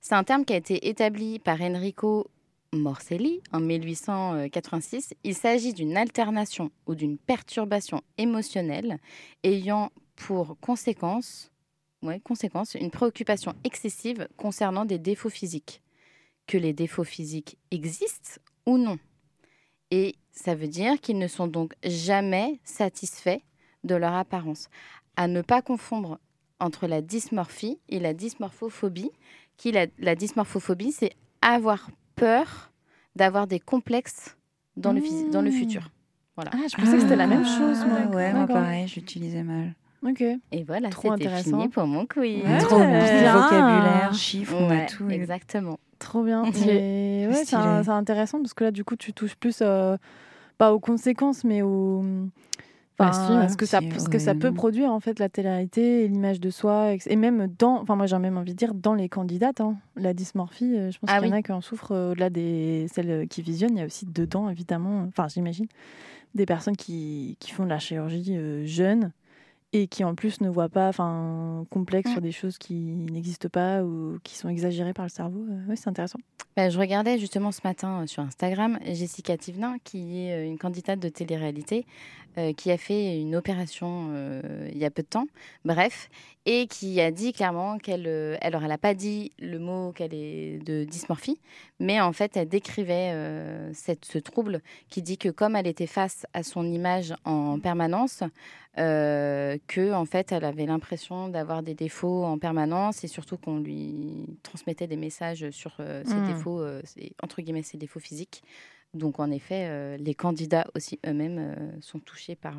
[0.01, 2.27] C'est un terme qui a été établi par Enrico
[2.75, 5.15] Morselli en 1886.
[5.25, 8.99] Il s'agit d'une alternation ou d'une perturbation émotionnelle
[9.43, 11.51] ayant pour conséquence,
[12.25, 15.83] conséquence une préoccupation excessive concernant des défauts physiques.
[16.47, 18.99] Que les défauts physiques existent ou non.
[19.91, 23.41] Et ça veut dire qu'ils ne sont donc jamais satisfaits
[23.85, 24.69] de leur apparence.
[25.17, 26.19] À ne pas confondre
[26.61, 29.11] entre la dysmorphie et la dysmorphophobie,
[29.57, 32.71] qui la, la dysmorphophobie, c'est avoir peur
[33.17, 34.37] d'avoir des complexes
[34.77, 35.53] dans, le, phys- dans le Mmh.
[35.53, 35.91] futur.
[36.37, 37.99] Ah, je pensais que c'était la même chose, moi.
[38.05, 39.75] Ah, Ouais, moi pareil, j'utilisais mal.
[40.05, 40.21] Ok.
[40.21, 41.59] Et voilà, Trop c'était intéressant.
[41.59, 42.45] fini pour mon quiz.
[42.45, 42.59] Ouais.
[42.59, 43.33] Trop bien.
[43.41, 45.09] Vocabulaire, chiffres, on a tout.
[45.09, 45.79] exactement.
[45.99, 46.43] Trop bien.
[47.25, 47.55] Ouais, c'est
[47.89, 49.97] intéressant parce que là, du coup, tu touches plus, euh,
[50.59, 52.05] pas aux conséquences, mais aux.
[52.99, 55.29] Enfin, si, ce que ça, Si, ce que ouais, ça peut produire en fait la
[55.29, 58.73] télé-réalité et l'image de soi et même dans enfin moi j'ai même envie de dire
[58.73, 61.51] dans les candidates hein, la dysmorphie euh, je pense Ah qu'il y en a qui
[61.51, 63.77] en souffrent euh, au-delà des celles qui visionnent.
[63.77, 65.67] Il y a aussi dedans évidemment enfin j'imagine
[66.37, 69.11] des personnes qui, qui font de la chirurgie euh, jeunes
[69.75, 73.83] et qui en plus ne voient pas enfin complexe sur des choses qui n'existent pas
[73.83, 75.45] ou qui sont exagérées par le cerveau.
[75.51, 76.21] Euh, ouais c'est intéressant.
[76.57, 80.59] Bah, je regardais justement ce matin euh, sur Instagram Jessica Thivenin, qui est euh, une
[80.59, 81.85] candidate de télé-réalité,
[82.37, 85.27] euh, qui a fait une opération euh, il y a peu de temps,
[85.65, 86.09] bref,
[86.47, 90.15] et qui a dit clairement qu'elle, euh, alors elle n'a pas dit le mot qu'elle
[90.15, 91.41] est de dysmorphie,
[91.79, 93.13] mais en fait elle décrivait
[93.73, 98.25] cette, ce trouble qui dit que comme elle était face à son image en permanence,
[98.79, 103.59] euh, que en fait elle avait l'impression d'avoir des défauts en permanence et surtout qu'on
[103.61, 106.27] lui transmettait des messages sur euh, ses Mm.
[106.27, 108.43] défauts, euh, ses- entre guillemets ses défauts physiques.
[108.93, 112.55] Donc en effet, euh, les candidats aussi eux-mêmes sont touchés par,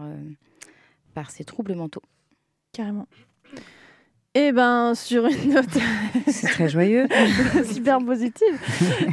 [1.14, 2.02] par ces troubles mentaux.
[2.74, 3.08] carrément
[4.36, 5.66] et ben sur une note
[6.28, 7.08] C'est très joyeux.
[7.74, 8.60] super positive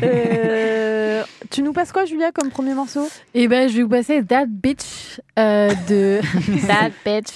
[0.02, 3.08] euh, tu nous passes quoi Julia comme premier morceau?
[3.34, 6.20] Et ben, je vais vous passer That Bitch euh, de
[6.66, 7.28] That Bitch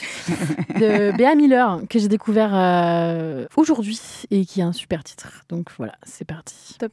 [0.81, 5.45] de Béa Miller que j'ai découvert euh, aujourd'hui et qui a un super titre.
[5.49, 6.77] Donc voilà, c'est parti.
[6.79, 6.93] top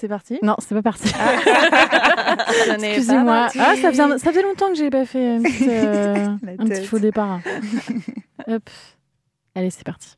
[0.00, 0.38] c'est parti?
[0.42, 1.12] Non, c'est pas parti.
[1.12, 3.48] Pas Excusez-moi.
[3.58, 6.66] Ah, ça faisait, ça faisait longtemps que j'ai pas fait une petite, euh, La un
[6.66, 7.40] petit faux départ.
[8.48, 8.70] Hop.
[9.54, 10.16] Allez, c'est parti.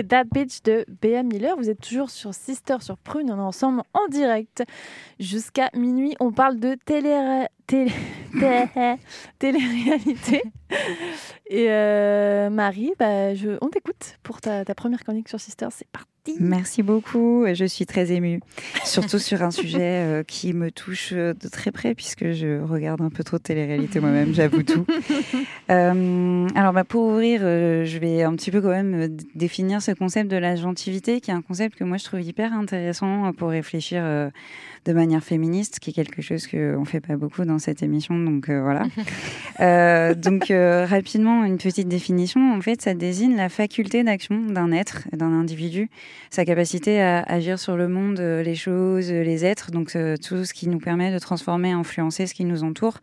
[0.00, 1.56] On écoutait That Bitch de Bea Miller.
[1.56, 4.64] Vous êtes toujours sur Sister sur Prune, on est ensemble en direct
[5.18, 6.14] jusqu'à minuit.
[6.20, 7.92] On parle de télé télé
[9.38, 10.42] télé-réalité.
[11.48, 15.68] Et euh, Marie, bah, je, on t'écoute pour ta, ta première chronique sur Sister.
[15.70, 16.10] C'est parti.
[16.38, 17.46] Merci beaucoup.
[17.52, 18.40] Je suis très émue,
[18.84, 23.00] surtout sur un sujet euh, qui me touche euh, de très près puisque je regarde
[23.00, 24.86] un peu trop de télé-réalité moi-même, j'avoue tout.
[25.70, 30.28] Euh, alors, bah, pour ouvrir, je vais un petit peu quand même définir ce concept
[30.28, 34.02] de la gentilité, qui est un concept que moi je trouve hyper intéressant pour réfléchir
[34.84, 38.18] de manière féministe, qui est quelque chose qu'on fait pas beaucoup dans cette émission.
[38.18, 38.84] Donc euh, voilà.
[39.58, 42.54] Euh, donc euh, rapidement, une petite définition.
[42.54, 45.90] En fait, ça désigne la faculté d'action d'un être, d'un individu,
[46.30, 49.90] sa capacité à agir sur le monde, les choses, les êtres, donc
[50.26, 53.00] tout ce qui nous permet de transformer, influencer ce qui nous entoure,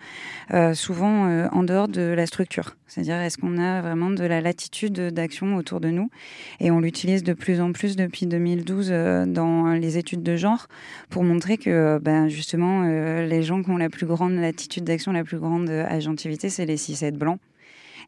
[0.74, 2.76] souvent en dehors de la structure.
[2.88, 6.10] C'est-à-dire, est-ce qu'on a vraiment de la latitude d'action autour de nous?
[6.62, 10.68] Et on l'utilise de plus en plus depuis 2012 euh, dans les études de genre
[11.10, 11.67] pour montrer que,
[12.00, 15.70] ben, justement, euh, les gens qui ont la plus grande latitude d'action, la plus grande
[15.70, 17.40] euh, agentivité, c'est les 6-7 blancs.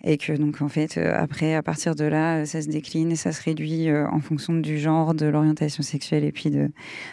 [0.05, 3.17] Et que donc en fait euh, après à partir de là ça se décline et
[3.17, 6.69] ça se réduit en fonction du genre de l'orientation sexuelle et puis de,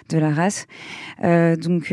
[0.08, 0.68] de la race.
[1.20, 1.92] Donc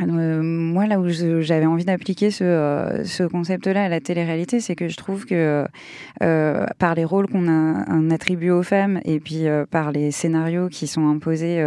[0.00, 4.74] euh, moi, là où j'avais envie d'appliquer ce, euh, ce concept-là à la télé-réalité, c'est
[4.74, 5.66] que je trouve que
[6.22, 10.68] euh, par les rôles qu'on a un attribué aux femmes et puis par les scénarios
[10.68, 11.64] qui sont imposés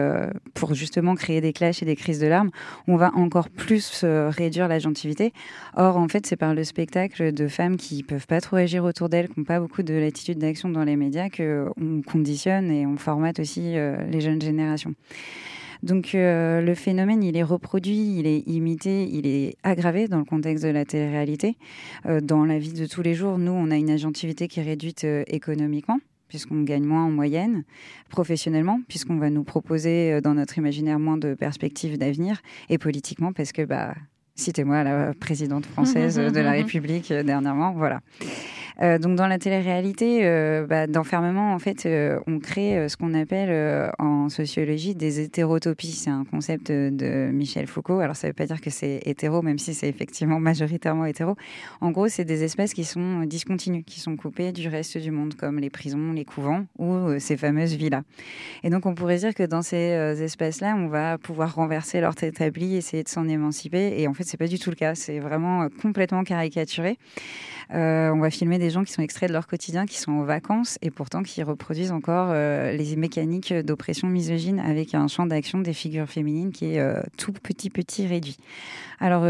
[0.54, 2.52] pour justement créer des clashs et des crises de larmes,
[2.88, 5.34] on va encore plus réduire l'agentivité.
[5.76, 9.10] Or, en fait, c'est par le spectacle de femmes qui peuvent pas trop agir autour
[9.10, 12.98] d'elles, qui n'ont pas beaucoup de latitude d'action dans les médias, qu'on conditionne et on
[12.98, 13.76] formate aussi
[14.10, 14.94] les jeunes générations.
[15.86, 20.26] Donc euh, le phénomène, il est reproduit, il est imité, il est aggravé dans le
[20.26, 21.58] contexte de la télé-réalité.
[22.08, 24.63] Euh, dans la vie de tous les jours, nous, on a une agentivité qui est
[24.63, 27.63] réduite euh, économiquement puisqu'on gagne moins en moyenne,
[28.10, 33.52] professionnellement, puisqu'on va nous proposer dans notre imaginaire moins de perspectives d'avenir, et politiquement, parce
[33.52, 33.93] que, bah,
[34.34, 38.02] citez-moi la présidente française de la République dernièrement, voilà.
[38.82, 43.14] Euh, donc dans la télé-réalité, euh, bah, d'enfermement, en fait, euh, on crée ce qu'on
[43.14, 45.92] appelle en sociologie des hétérotopies.
[45.92, 48.00] C'est un concept de, Michel Foucault.
[48.00, 51.36] Alors ça ne veut pas dire que c'est hétéro, même si c'est effectivement majoritairement hétéro.
[51.82, 55.36] En gros, c'est des espèces qui sont discontinues, qui sont coupées du reste du monde,
[55.36, 58.04] comme les prisons, les couvents ou ces fameuses villas.
[58.64, 59.78] Et donc on pourrait dire que dans ces
[60.22, 64.00] espaces-là, on va pouvoir renverser l'ordre établi, essayer de s'en émanciper.
[64.00, 64.96] Et en fait, c'est pas du tout le cas.
[64.96, 66.98] C'est vraiment complètement caricaturé.
[67.73, 70.23] Euh, on va filmer des gens qui sont extraits de leur quotidien, qui sont en
[70.23, 75.60] vacances et pourtant qui reproduisent encore euh, les mécaniques d'oppression misogyne avec un champ d'action
[75.60, 78.38] des figures féminines qui est euh, tout petit petit réduit.
[78.99, 79.25] Alors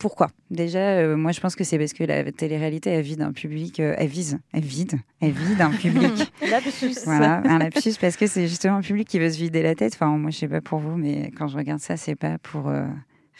[0.00, 0.30] pourquoi?
[0.50, 4.08] Déjà, moi je pense que c'est parce que la télé-réalité elle vide un public, elle
[4.08, 6.32] vise, elle vide, elle vide un public.
[6.50, 7.04] Lapsus.
[7.04, 9.92] Voilà, un lapsus parce que c'est justement un public qui veut se vider la tête.
[9.94, 12.72] Enfin, moi je sais pas pour vous, mais quand je regarde ça, c'est pas pour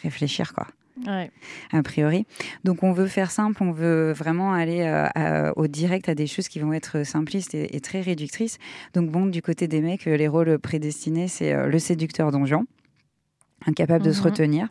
[0.01, 0.67] réfléchir quoi
[1.05, 1.29] Ouais.
[1.71, 2.25] a priori.
[2.63, 6.25] Donc on veut faire simple, on veut vraiment aller euh, à- au direct à des
[6.27, 8.57] choses qui vont être simplistes et, et très réductrices.
[8.93, 12.65] Donc bon, du côté des mecs, euh, les rôles prédestinés, c'est euh, le séducteur donjon,
[13.65, 14.25] incapable de se Mhm.
[14.25, 14.67] retenir,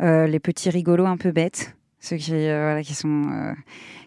[0.00, 1.74] Euh, les petits rigolos un peu bêtes.
[2.00, 3.52] Ceux qui, euh, voilà, qui sont, euh,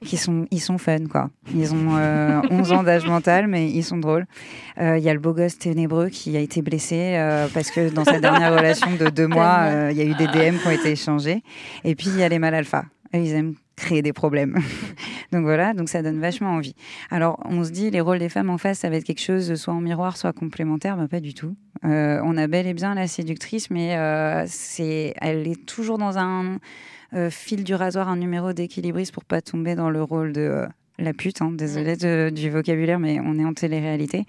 [0.05, 1.29] qui sont, ils sont fun quoi.
[1.53, 4.25] Ils ont euh, 11 ans d'âge mental, mais ils sont drôles.
[4.79, 7.89] Euh, Il y a le beau gosse ténébreux qui a été blessé euh, parce que
[7.89, 10.67] dans sa dernière relation de deux mois, euh, il y a eu des DM qui
[10.67, 11.43] ont été échangés.
[11.83, 12.85] Et puis il y a les mâles alpha.
[13.13, 14.57] Eux, ils aiment créer des problèmes.
[15.33, 16.75] donc voilà, donc ça donne vachement envie.
[17.09, 19.53] Alors on se dit les rôles des femmes en face, ça va être quelque chose
[19.55, 21.55] soit en miroir, soit complémentaire, mais pas du tout.
[21.83, 26.17] Euh, on a bel et bien la séductrice, mais euh, c'est, elle est toujours dans
[26.17, 26.59] un
[27.29, 30.67] fil du rasoir, un numéro d'équilibriste pour pas tomber dans le rôle de euh,
[31.01, 31.41] la pute.
[31.41, 34.25] Hein, désolée du vocabulaire, mais on est en télé-réalité.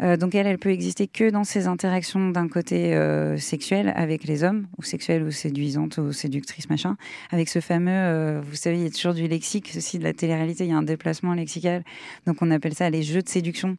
[0.00, 4.24] Euh, donc elle, elle peut exister que dans ses interactions d'un côté euh, sexuel avec
[4.24, 6.96] les hommes, ou sexuelle ou séduisante ou séductrice machin,
[7.30, 10.12] avec ce fameux, euh, vous savez, il y a toujours du lexique, ceci de la
[10.12, 11.84] télé-réalité, il y a un déplacement lexical,
[12.26, 13.76] donc on appelle ça les jeux de séduction.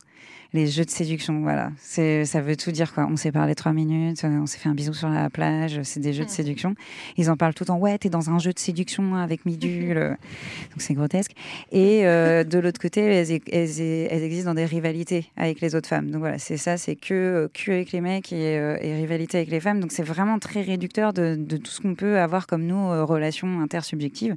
[0.52, 1.72] Les jeux de séduction, voilà.
[1.78, 3.08] C'est, ça veut tout dire, quoi.
[3.12, 6.00] On s'est parlé trois minutes, euh, on s'est fait un bisou sur la plage, c'est
[6.00, 6.74] des jeux de séduction.
[7.18, 7.78] Ils en parlent tout le temps.
[7.78, 9.98] Ouais, t'es dans un jeu de séduction avec Midule.
[9.98, 11.34] euh, Donc c'est grotesque.
[11.72, 15.88] Et euh, de l'autre côté, elles, elles- elles existent dans des rivalités avec les autres
[15.88, 16.10] femmes.
[16.10, 19.52] Donc voilà, c'est ça, c'est que, que avec les mecs et, euh, et rivalité avec
[19.52, 19.80] les femmes.
[19.80, 23.04] Donc c'est vraiment très réducteur de, de tout ce qu'on peut avoir comme nous, euh,
[23.06, 24.36] relations intersubjectives.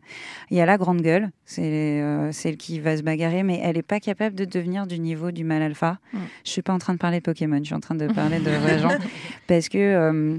[0.51, 1.63] Il y a la grande gueule, c'est
[2.03, 5.31] euh, celle qui va se bagarrer, mais elle n'est pas capable de devenir du niveau
[5.31, 5.99] du mal alpha.
[6.13, 6.19] Mm.
[6.45, 8.39] Je suis pas en train de parler de Pokémon, je suis en train de parler
[8.39, 8.97] de vrais gens.
[9.47, 9.79] Parce que.
[9.79, 10.39] euh,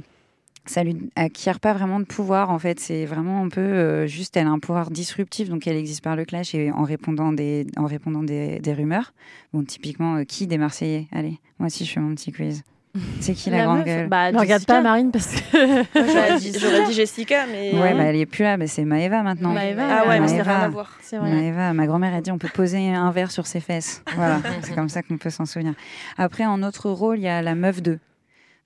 [0.66, 4.38] ça lui acquiert pas vraiment de pouvoir en fait c'est vraiment un peu euh, juste
[4.38, 7.68] elle a un pouvoir disruptif donc elle existe par le clash et en répondant des
[7.76, 9.14] en répondant des, des rumeurs
[9.52, 11.08] bon typiquement euh, qui des Marseillais?
[11.12, 12.64] Allez moi aussi je fais mon petit quiz
[13.20, 15.58] c'est qui la, La grande gueule bah, Ne regarde pas Marine parce que.
[16.60, 17.74] J'aurais dit, Jessica, mais.
[17.74, 20.44] ouais bah, elle est plus là mais c'est Maëva maintenant Maëva, Ah ouais, mais Maëva.
[20.44, 20.98] rien à voir.
[21.02, 21.32] C'est vrai.
[21.32, 24.04] Maëva, ma grand-mère a dit on peut poser un verre sur ses fesses.
[24.16, 25.74] Voilà, c'est comme ça qu'on peut s'en souvenir.
[26.18, 28.00] Après, en autre rôle, il y a la meuf 2.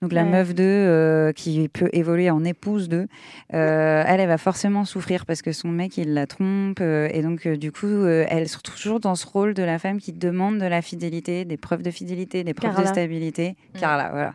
[0.02, 0.30] Donc la Ouais.
[0.30, 3.08] meuf 2 euh, qui peut évoluer en épouse 2,
[3.54, 6.80] euh, elle, elle va forcément souffrir parce que son mec, il la trompe.
[6.82, 10.00] euh, et donc, du coup, elle se retrouve toujours dans ce rôle de la femme
[10.00, 12.88] qui demande de la fidélité, des preuves de fidélité, des preuves Carla.
[12.88, 13.56] de stabilité.
[13.80, 14.34] Carla, voilà.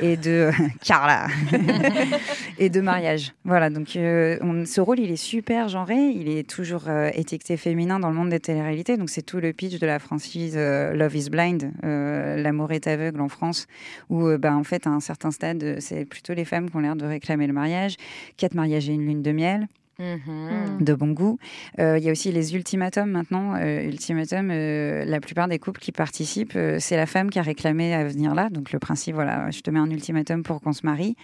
[0.00, 0.50] Et de...
[0.84, 1.26] Carla
[2.58, 3.32] Et de mariage.
[3.44, 5.96] Voilà, donc on- ce rôle, il est super genré.
[5.96, 8.96] Il est toujours étiqueté féminin dans le monde des téléréalités.
[8.96, 13.28] Donc c'est tout le pitch de la franchise Love is Blind, L'amour est aveugle en
[13.28, 13.66] France,
[14.08, 16.80] où bah, en fait, à un certain stade, euh, c'est plutôt les femmes qui ont
[16.80, 17.96] l'air de réclamer le mariage.
[18.36, 19.66] Quatre mariages et une lune de miel
[19.98, 20.78] Mhm.
[20.80, 21.38] de bon goût.
[21.78, 23.54] Euh, Il y a aussi les ultimatums maintenant.
[23.56, 27.42] Euh, ultimatum, euh, la plupart des couples qui participent, euh, c'est la femme qui a
[27.42, 28.48] réclamé à venir là.
[28.50, 31.16] Donc le principe, voilà, je te mets un ultimatum pour qu'on se marie.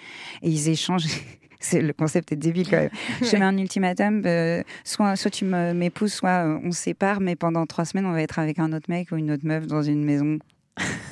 [0.42, 1.06] Et ils échangent.
[1.58, 2.90] C'est, le concept est débile quand même.
[3.22, 7.20] Je te mets un ultimatum, euh, soit, soit tu m'épouses, soit euh, on se sépare,
[7.22, 9.66] mais pendant trois semaines, on va être avec un autre mec ou une autre meuf
[9.66, 10.38] dans une maison,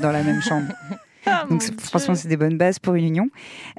[0.00, 0.68] dans la même chambre.
[1.26, 3.28] Ah, donc franchement, c'est des bonnes bases pour une union.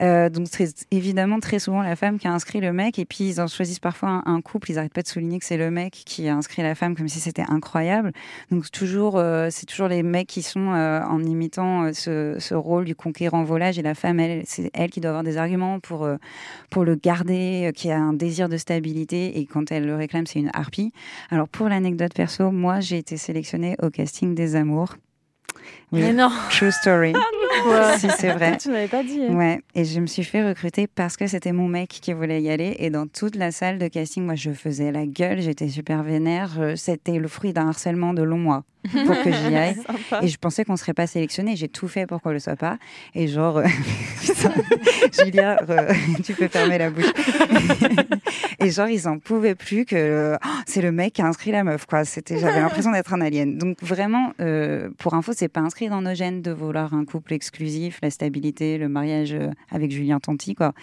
[0.02, 3.24] Euh, donc très, évidemment, très souvent, la femme qui a inscrit le mec, et puis
[3.30, 5.72] ils en choisissent parfois un, un couple, ils n'arrêtent pas de souligner que c'est le
[5.72, 8.12] mec qui a inscrit la femme comme si c'était incroyable.
[8.52, 12.86] Donc toujours, euh, c'est toujours les mecs qui sont euh, en imitant ce, ce rôle
[12.86, 16.08] du conquérant volage, et la femme, elle, c'est elle qui doit avoir des arguments pour,
[16.70, 20.40] pour le garder, qui a un désir de stabilité, et quand elle le réclame, c'est
[20.40, 20.92] une harpie.
[21.30, 24.96] Alors pour l'anecdote perso, moi j'ai été sélectionnée au casting des amours.
[25.92, 26.30] Oui, Mais non.
[26.50, 27.14] True story.
[27.14, 27.98] Ouais.
[27.98, 28.58] si c'est vrai.
[28.62, 29.22] Tu m'avais pas dit.
[29.24, 29.34] hein.
[29.36, 32.50] Ouais, et je me suis fait recruter parce que c'était mon mec qui voulait y
[32.50, 32.76] aller.
[32.80, 36.56] Et dans toute la salle de casting, moi, je faisais la gueule, j'étais super vénère.
[36.60, 39.78] Euh, C'était le fruit d'un harcèlement de longs mois pour que j'y aille.
[40.22, 41.56] Et je pensais qu'on serait pas sélectionné.
[41.56, 42.78] J'ai tout fait pour qu'on le soit pas.
[43.14, 43.66] Et genre, euh,
[45.24, 45.58] Julia,
[46.24, 47.12] tu peux fermer la bouche.
[48.60, 51.64] et genre, ils en pouvaient plus que Oh, c'est le mec qui a inscrit la
[51.64, 51.86] meuf.
[51.86, 52.06] Quoi.
[52.06, 53.58] C'était, j'avais l'impression d'être un alien.
[53.58, 57.34] Donc vraiment, euh, pour info, c'est pas inscrit dans nos gènes de vouloir un couple
[57.34, 60.56] exclusif, la stabilité, le mariage euh, avec Julien Tanti.
[60.56, 60.74] Quoi.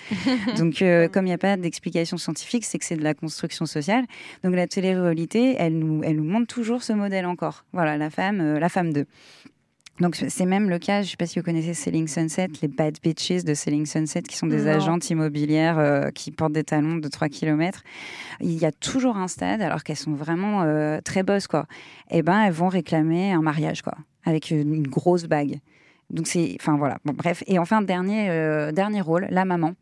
[0.57, 3.67] Donc, euh, comme il n'y a pas d'explication scientifique, c'est que c'est de la construction
[3.67, 4.05] sociale.
[4.45, 7.65] Donc la télé-réalité, elle nous, elle nous montre toujours ce modèle encore.
[7.73, 9.07] Voilà, la femme, euh, la femme 2.
[10.01, 12.69] Donc c'est même le cas, je ne sais pas si vous connaissez Selling Sunset, les
[12.69, 14.69] bad bitches de Selling Sunset, qui sont des Non.
[14.73, 17.83] agentes immobilières euh, qui portent des talons de 3 km.
[18.41, 21.67] Il y a toujours un stade, alors qu'elles sont vraiment euh, très bosses, quoi.
[22.11, 25.61] Et ben elles vont réclamer un mariage, quoi, avec une, une grosse bague.
[26.09, 27.45] Donc c'est, enfin voilà, bon bref.
[27.47, 29.75] Et enfin dernier euh, dernier rôle, la maman.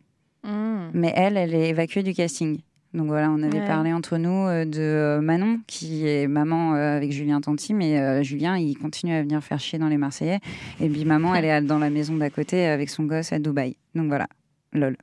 [0.43, 0.91] Mmh.
[0.93, 2.61] Mais elle, elle est évacuée du casting.
[2.93, 3.67] Donc voilà, on avait Ouais.
[3.67, 8.25] parlé entre nous euh, de euh, Manon, qui est maman euh, avec Julien Tanti, mais
[8.25, 10.41] Julien, il continue à venir faire chier dans les Marseillais.
[10.81, 13.77] Et puis maman, elle est dans la maison d'à côté avec son gosse à Dubaï.
[13.95, 14.27] Donc voilà,
[14.73, 14.97] lol.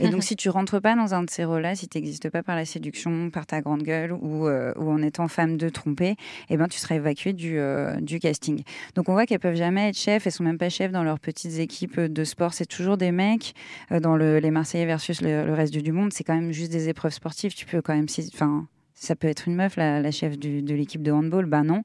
[0.00, 2.42] Et donc si tu rentres pas dans un de ces rôles-là, si tu n'existes pas
[2.42, 6.16] par la séduction, par ta grande gueule ou, euh, ou en étant femme de trompée,
[6.50, 8.62] eh ben, tu seras évacuée du, euh, du casting.
[8.94, 11.20] Donc on voit qu'elles peuvent jamais être chefs, elles sont même pas chefs dans leurs
[11.20, 12.54] petites équipes de sport.
[12.54, 13.54] C'est toujours des mecs
[13.92, 16.12] euh, dans le, les Marseillais versus le, le reste du, monde.
[16.12, 17.54] C'est quand même juste des épreuves sportives.
[17.54, 18.66] Tu peux quand même, si, enfin.
[19.00, 21.46] Ça peut être une meuf, la, la chef du- de l'équipe de handball.
[21.46, 21.84] Ben non.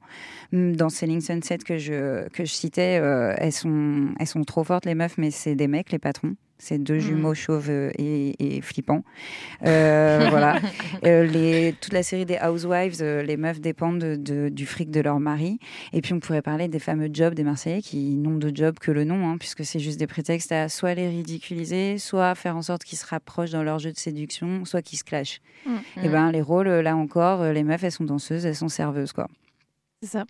[0.52, 3.00] Hum, Dans Selling Sunset que je, que je citais,
[3.38, 6.34] elles, sont, elles sont trop fortes, les meufs, mais c'est des mecs, les patrons.
[6.64, 9.04] C'est deux jumeaux chauves et, et flippants.
[9.66, 10.58] Euh, voilà.
[11.04, 14.90] Euh, les, toute la série des Housewives, euh, les meufs dépendent de- de- du fric
[14.90, 15.58] de leur mari.
[15.92, 18.90] Et puis on pourrait parler des fameux jobs des Marseillais qui n'ont de job que
[18.90, 22.62] le nom, hein, puisque c'est juste des prétextes à soit les ridiculiser, soit faire en
[22.62, 25.40] sorte qu'ils se rapprochent dans leur jeu de séduction, soit qu'ils se clashent.
[26.02, 29.28] Et ben les rôles, là encore, les meufs, elles sont danseuses, elles sont serveuses, quoi.
[30.04, 30.24] Ça.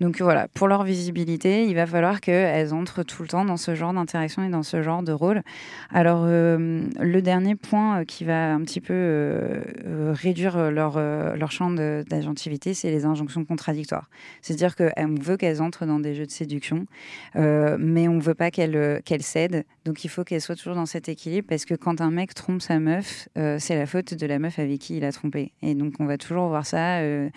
[0.00, 3.74] Donc voilà, pour leur visibilité, il va falloir qu'elles entrent tout le temps dans ce
[3.74, 5.42] genre d'interaction et dans ce genre de rôle.
[5.90, 10.94] Alors, euh, le dernier point euh, qui va un petit peu euh, euh, réduire leur,
[10.96, 14.08] euh, leur champ d'agentivité, c'est les injonctions contradictoires.
[14.40, 16.86] C'est-à-dire qu'on veut qu'elles entrent dans des jeux de séduction,
[17.36, 19.64] euh, mais on ne veut pas qu'elles euh, qu'elles cèdent.
[19.84, 22.62] Donc il faut qu'elles soient toujours dans cet équilibre, parce que quand un mec trompe
[22.62, 25.52] sa meuf, euh, c'est la faute de la meuf avec qui il a trompé.
[25.62, 27.28] Et donc on va toujours voir ça euh,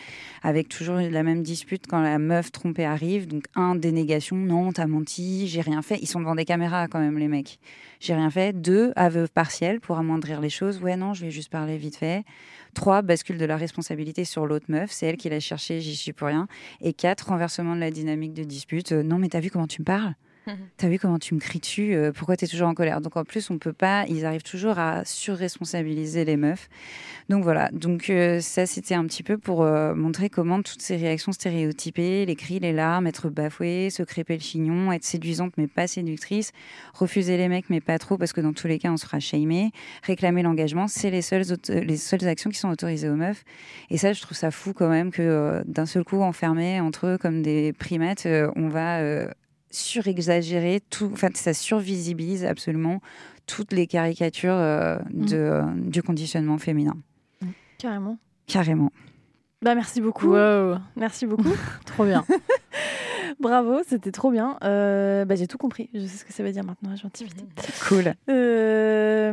[0.41, 3.27] avec toujours la même dispute quand la meuf trompée arrive.
[3.27, 5.97] Donc, un, dénégation, non, t'as menti, j'ai rien fait.
[6.01, 7.59] Ils sont devant des caméras quand même, les mecs.
[7.99, 8.53] J'ai rien fait.
[8.53, 10.81] Deux, aveu partiel pour amoindrir les choses.
[10.81, 12.23] Ouais, non, je vais juste parler vite fait.
[12.73, 14.91] Trois, bascule de la responsabilité sur l'autre meuf.
[14.91, 16.47] C'est elle qui l'a cherché, j'y suis pour rien.
[16.81, 18.91] Et quatre, renversement de la dynamique de dispute.
[18.91, 20.13] Euh, non, mais t'as vu comment tu me parles?
[20.77, 23.01] T'as vu comment tu me cries dessus Pourquoi t'es toujours en colère?
[23.01, 24.05] Donc en plus, on peut pas.
[24.07, 26.69] Ils arrivent toujours à surresponsabiliser les meufs.
[27.29, 27.69] Donc voilà.
[27.71, 32.25] Donc euh, ça, c'était un petit peu pour euh, montrer comment toutes ces réactions stéréotypées,
[32.25, 36.51] les cris, les larmes, être bafouée, se crêper le chignon, être séduisante mais pas séductrice,
[36.93, 39.17] refuser les mecs mais pas trop parce que dans tous les cas, on se fera
[40.03, 43.43] réclamer l'engagement, c'est les seules les seules actions qui sont autorisées aux meufs.
[43.89, 47.07] Et ça, je trouve ça fou quand même que euh, d'un seul coup, enfermés entre
[47.07, 48.99] eux comme des primates, on va
[49.75, 51.09] surexagérer tout.
[51.13, 53.01] Enfin, ça survisibilise absolument
[53.45, 56.97] toutes les caricatures euh, de, euh, du conditionnement féminin.
[57.77, 58.17] Carrément.
[58.47, 58.91] Carrément.
[59.61, 60.29] Bah merci beaucoup.
[60.29, 60.77] Wow.
[60.95, 61.53] Merci beaucoup.
[61.85, 62.23] Trop bien.
[63.39, 64.57] Bravo, c'était trop bien.
[64.63, 65.89] Euh, bah, j'ai tout compris.
[65.93, 67.43] Je sais ce que ça veut dire maintenant, agentivité.
[67.87, 68.13] Cool.
[68.29, 69.31] Euh,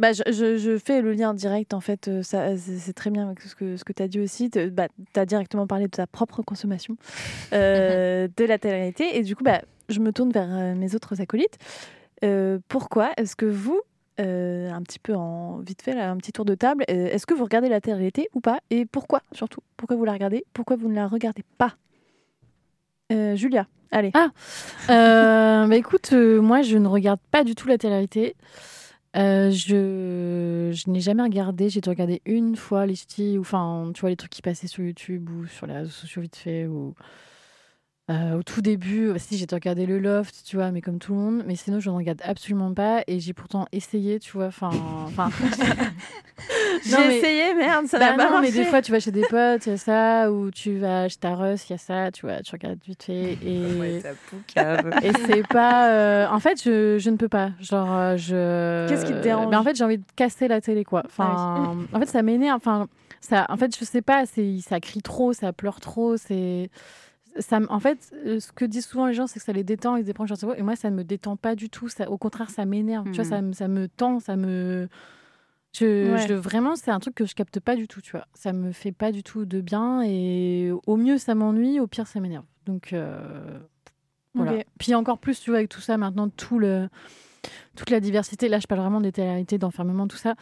[0.00, 2.08] bah, je, je- je fais le lien direct, en fait.
[2.08, 4.50] euh, ça, c'est, très bien avec ce que, ce que tu as dit aussi.
[4.50, 6.96] Tu bah, as directement parlé de ta propre consommation
[7.52, 9.16] euh, de la télé-réalité.
[9.18, 11.58] Et du coup, bah, je me tourne vers euh, mes autres acolytes.
[12.24, 13.80] Euh, pourquoi est-ce que vous,
[14.20, 17.34] euh, un petit peu en vite fait, là, un petit tour de table, est-ce que
[17.34, 18.58] vous regardez la télé-réalité ou pas?
[18.70, 20.44] Et pourquoi, surtout Pourquoi vous la regardez?
[20.52, 21.74] Pourquoi vous ne la regardez pas?
[23.34, 24.12] Julia, allez.
[24.88, 28.36] Euh, bah écoute, moi je ne regarde pas du tout la télé-réalité.
[29.16, 31.68] Euh, je je n'ai jamais regardé.
[31.68, 34.68] J'ai dû regarder une fois les ch'tis, ou enfin, tu vois, les trucs qui passaient
[34.68, 36.66] sur YouTube ou sur les réseaux sociaux vite fait.
[36.66, 36.94] Ou...
[38.10, 41.12] Euh, au tout début, bah, si j'ai regardé le Loft, tu vois, mais comme tout
[41.12, 44.46] le monde, mais sinon je ne regarde absolument pas et j'ai pourtant essayé, tu vois,
[44.46, 44.70] enfin.
[46.84, 49.10] J'ai mais- essayé, merde, ça Bah n'a pas non, mais des fois tu vas chez
[49.10, 51.78] des potes, il y a ça, ou tu vas chez ta Russ, il y a
[51.78, 53.60] ça, tu vois, tu regardes vite fait et.
[53.78, 54.02] Ouais.
[55.02, 55.90] Et c'est pas.
[55.90, 57.50] euh, En fait, je, je ne peux pas.
[57.60, 58.88] Genre, euh, je.
[58.88, 61.02] Qu'est-ce qui te dérange Mais en fait, j'ai envie de casser la télé, quoi.
[61.06, 62.56] Enfin, en fait, ça m'énerve.
[62.56, 62.88] Enfin,
[63.20, 63.44] ça.
[63.50, 64.24] En fait, je sais pas.
[64.26, 66.16] C'est, ça crie trop, ça pleure trop.
[66.16, 66.70] C'est.
[67.38, 69.96] Ça, en fait, euh, ce que disent souvent les gens, c'est que ça les détend,
[69.96, 70.54] ils débranchent leur cerveau.
[70.56, 71.88] Et moi, ça me détend pas du tout.
[71.88, 73.06] Ça, au contraire, ça m'énerve.
[73.10, 74.88] Tu vois, ça, me- ça me tend, ça me.
[75.72, 76.26] Je, Ouais.
[76.28, 78.26] je- vraiment, c'est un truc que je capte pas du tout, tu vois.
[78.34, 82.08] Ça me fait pas du tout de bien et au mieux, ça m'ennuie, au pire,
[82.08, 82.44] ça m'énerve.
[82.66, 83.58] Donc, euh,
[84.34, 84.64] voilà.
[84.78, 86.88] Puis encore plus, tu vois, avec tout ça, maintenant, tout le,
[87.76, 89.12] toute la diversité, là, je parle vraiment des
[89.58, 90.34] d'enfermement, tout ça,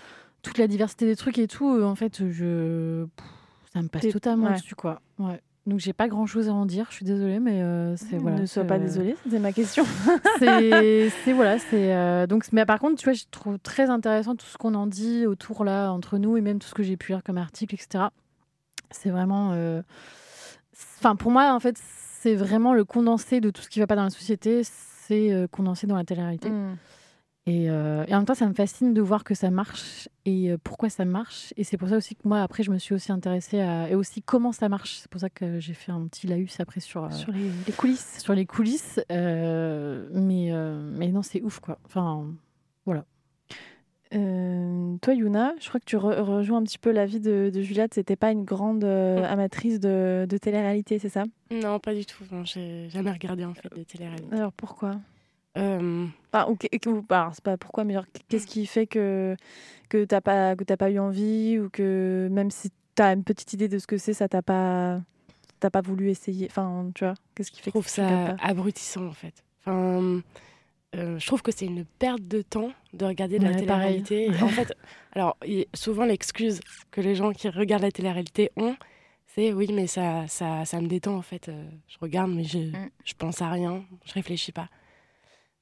[0.42, 3.06] toute la diversité des trucs et tout, euh, en fait, je...
[3.72, 4.54] ça me passe totalement ouais.
[4.54, 5.00] dessus, quoi.
[5.18, 5.40] Ouais.
[5.68, 8.16] Donc, j'ai pas grand-chose à en dire, je suis désolée, mais euh, c'est...
[8.16, 9.84] Voilà, ne sois pas désolée, c'était ma question.
[10.38, 14.46] c'est voilà c'est euh, donc mais par contre tu vois je trouve très intéressant tout
[14.46, 17.12] ce qu'on en dit autour là entre nous et même tout ce que j'ai pu
[17.12, 18.04] lire comme article etc
[18.90, 19.82] c'est vraiment euh,
[20.98, 21.76] enfin pour moi en fait
[22.20, 25.46] c'est vraiment le condensé de tout ce qui va pas dans la société c'est euh,
[25.46, 26.76] condensé dans la télé-réalité Mm.
[27.48, 30.50] Et, euh, et en même temps ça me fascine de voir que ça marche et
[30.50, 32.94] euh, pourquoi ça marche et c'est pour ça aussi que moi après je me suis
[32.94, 36.06] aussi intéressée à et aussi comment ça marche c'est pour ça que j'ai fait un
[36.08, 38.18] petit laïus après sur euh, Sur les, les coulisses.
[38.18, 39.00] sur les coulisses.
[39.10, 41.78] euh, mais, euh, mais non, c'est ouf, quoi.
[41.86, 42.26] Enfin,
[44.14, 47.60] Euh, toi, Yuna, je crois que tu re- rejoins un petit peu l'avis de, de
[47.60, 47.92] Juliette.
[47.92, 49.24] C'était pas une grande euh, Mm.
[49.24, 51.24] amatrice de, de télé-réalité, c'est ça?
[51.50, 52.24] Non, pas du tout.
[52.30, 54.34] Bon, j'ai jamais regardé en fait des télé-réalités.
[54.34, 54.92] Alors pourquoi?
[55.58, 56.56] Euh, Enfin, ou,
[56.90, 57.94] ou- bah, c'est pas pourquoi, mais
[58.28, 59.34] qu'est-ce qui fait que
[59.88, 63.52] que t'as pas que t'as pas eu envie ou que même si t'as une petite
[63.54, 65.00] idée de ce que c'est, ça t'a pas
[65.60, 66.46] t'as pas voulu essayer.
[66.50, 69.42] Enfin, tu vois, qu'est-ce qui je fait trouve que tu regardes ça abrutissant en fait.
[69.60, 70.20] Enfin,
[70.94, 74.30] euh, je trouve que c'est une perte de temps de regarder de la Ouais, télé-réalité.
[74.42, 74.74] En fait,
[75.12, 75.36] alors
[75.74, 78.76] souvent l'excuse que les gens qui regardent la télé-réalité ont,
[79.26, 81.48] c'est oui, mais ça, ça, ça me détend en fait.
[81.48, 82.90] Euh, Je regarde, mais je, Mm.
[83.04, 84.68] je pense à rien, je réfléchis pas.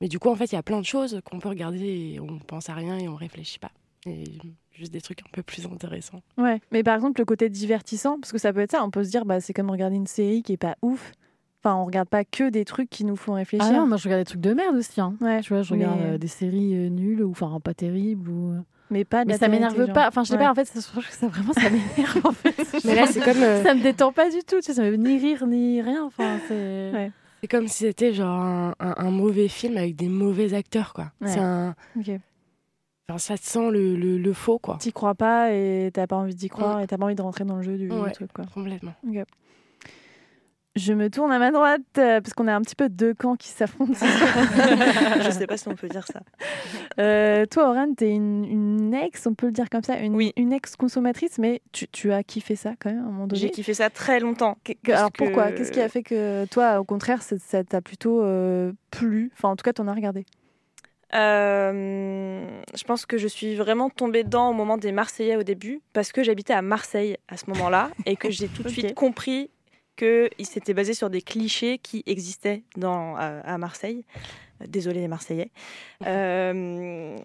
[0.00, 2.20] Mais du coup, en fait, il y a plein de choses qu'on peut regarder et
[2.20, 3.70] on pense à rien et on réfléchit pas.
[4.06, 4.24] Et
[4.72, 6.20] juste des trucs un peu plus intéressants.
[6.38, 9.02] Ouais, mais par exemple, le côté divertissant, parce que ça peut être ça, on peut
[9.04, 11.12] se dire, bah, c'est comme regarder une série qui est pas ouf.
[11.64, 13.66] Enfin, on regarde pas que des trucs qui nous font réfléchir.
[13.68, 15.00] ah non, moi je regarde des trucs de merde aussi.
[15.00, 15.16] Hein.
[15.20, 18.28] Ouais, Tu vois, je regarde mais- euh, des séries euh, nulles ou enfin pas terribles.
[18.30, 18.52] Ou...
[18.52, 20.06] euh, mais pas de Mais ça m'énerve pas.
[20.06, 20.44] Enfin, je sais Ouais.
[20.44, 22.54] pas, en fait, ça, je trouve que ça vraiment ça m'énerve en fait.
[22.84, 24.56] Mais là, c'est comme, euh, ça me détend pas du tout.
[24.56, 26.04] Tu sais, ça me ni rire ni rien.
[26.04, 26.92] Enfin, c'est.
[26.94, 27.10] Ouais.
[27.46, 31.12] C'est comme si c'était genre un, un- un mauvais film avec des mauvais acteurs, quoi.
[31.20, 31.28] Ouais.
[31.28, 31.76] C'est un...
[31.96, 32.10] Ok.
[33.08, 34.78] enfin, ça te sent le, le, le faux, quoi.
[34.80, 37.44] T'y crois pas et t'as pas envie d'y croire et t'as pas envie de rentrer
[37.44, 38.10] dans le jeu du, Ouais.
[38.10, 38.44] truc, quoi.
[38.52, 38.94] Complètement.
[40.76, 43.34] Je me tourne à ma droite euh, parce qu'on a un petit peu deux camps
[43.36, 43.94] qui s'affrontent.
[45.22, 46.20] Je sais pas si on peut dire ça.
[47.00, 50.32] Euh, toi, Oran, t'es une, une ex, on peut le dire comme ça, une, Oui.
[50.36, 53.40] une ex-consommatrice, mais tu, tu as kiffé ça quand même à un moment donné.
[53.40, 54.58] J'ai kiffé ça très longtemps.
[54.88, 55.50] Alors que- pourquoi?
[55.52, 59.30] Qu'est-ce qui a fait que toi, au contraire, ça t'a plutôt euh, plu?
[59.34, 60.26] Enfin, en tout cas, t'en as regardé.
[61.14, 65.80] Euh, je pense que je suis vraiment tombée dedans au moment des Marseillais au début,
[65.92, 69.50] parce que j'habitais à Marseille à ce moment-là, et que j'ai tout de suite compris
[69.96, 74.04] qu'il s'était basé sur des clichés qui existaient dans, à, à Marseille.
[74.66, 75.50] Désolée les Marseillais.
[76.06, 77.16] Euh,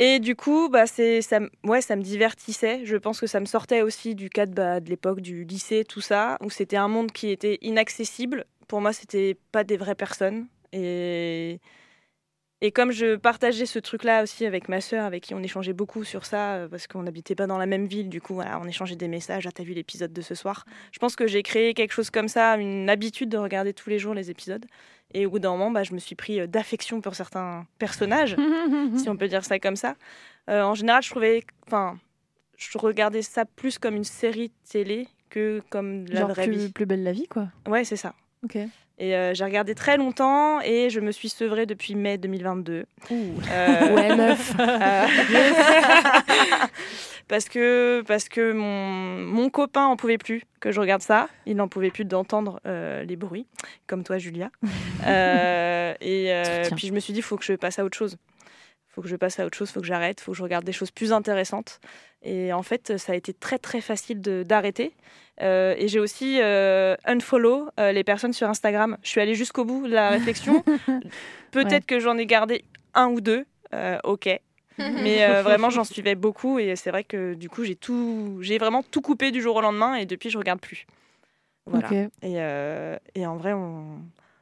[0.00, 2.84] et du coup, bah, c'est, ça, ouais, ça me divertissait.
[2.84, 6.00] Je pense que ça me sortait aussi du cadre bah, de l'époque du lycée, tout
[6.00, 8.44] ça, où c'était un monde qui était inaccessible.
[8.68, 10.46] Pour moi, c'était pas des vraies personnes.
[10.72, 11.58] Et,
[12.60, 16.02] et comme je partageais ce truc-là aussi avec ma sœur, avec qui on échangeait beaucoup
[16.04, 18.66] sur ça, euh, parce qu'on n'habitait pas dans la même ville, du coup, voilà, on
[18.66, 19.46] échangeait des messages.
[19.46, 20.64] Ah, t'as vu l'épisode de ce soir?
[20.92, 23.98] Je pense que j'ai créé quelque chose comme ça, une habitude de regarder tous les
[23.98, 24.66] jours les épisodes.
[25.14, 28.36] Et au bout d'un moment, bah, je me suis pris euh, d'affection pour certains personnages,
[28.96, 29.94] si on peut dire ça comme ça.
[30.50, 31.98] Euh, en général, je trouvais, enfin,
[32.56, 36.72] je regardais ça plus comme une série télé que comme la Genre vraie plus, vie.
[36.72, 37.48] plus belle la vie, quoi.
[37.68, 38.14] Ouais, c'est ça.
[38.44, 38.58] Ok.
[38.98, 42.84] Et euh, j'ai regardé très longtemps et je me suis sevrée depuis mai 2022.
[43.10, 44.52] Euh, Ouais, meuf.
[44.60, 45.06] euh,
[47.28, 51.28] parce que, parce que mon, mon copain en pouvait plus que je regarde ça.
[51.46, 53.46] Il n'en pouvait plus d'entendre les bruits,
[53.86, 54.50] comme toi, Julia.
[56.00, 56.32] Et
[56.74, 58.16] puis je me suis dit, il faut que je passe à autre chose.
[58.98, 60.72] Faut que je passe à autre chose, faut que j'arrête, faut que je regarde des
[60.72, 61.78] choses plus intéressantes.
[62.22, 64.92] Et en fait, ça a été très très facile d'arrêter.
[65.40, 68.98] Euh, et j'ai aussi euh, unfollow euh, les personnes sur Instagram.
[69.04, 70.64] Je suis allée jusqu'au bout de la réflexion.
[71.52, 71.80] Peut-être Ouais.
[71.86, 73.46] que j'en ai gardé un ou deux.
[74.02, 74.28] ok.
[74.78, 78.82] Mais vraiment, j'en suivais beaucoup et c'est vrai que du coup, j'ai tout, j'ai vraiment
[78.82, 80.86] tout coupé du jour au lendemain et depuis, je regarde plus.
[81.66, 81.88] Voilà.
[82.22, 82.38] Et,
[83.14, 84.00] et en vrai, on...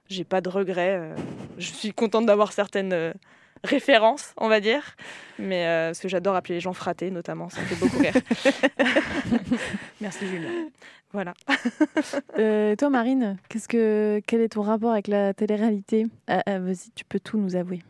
[0.09, 1.11] j'ai pas de regrets.
[1.59, 3.13] je suis contente d'avoir certaines
[3.65, 4.97] références, on va dire.
[5.39, 7.49] Mais euh, parce que j'adore appeler les gens fratés, notamment.
[7.49, 8.15] Ça me fait beaucoup rire.
[10.01, 10.49] Merci, Julien.
[11.13, 11.35] Voilà.
[12.39, 16.07] Euh, toi, Marine, qu'est-ce que, quel est ton rapport avec la télé-réalité?
[16.27, 17.83] Ah, ah, Vas-y, tu peux tout nous avouer.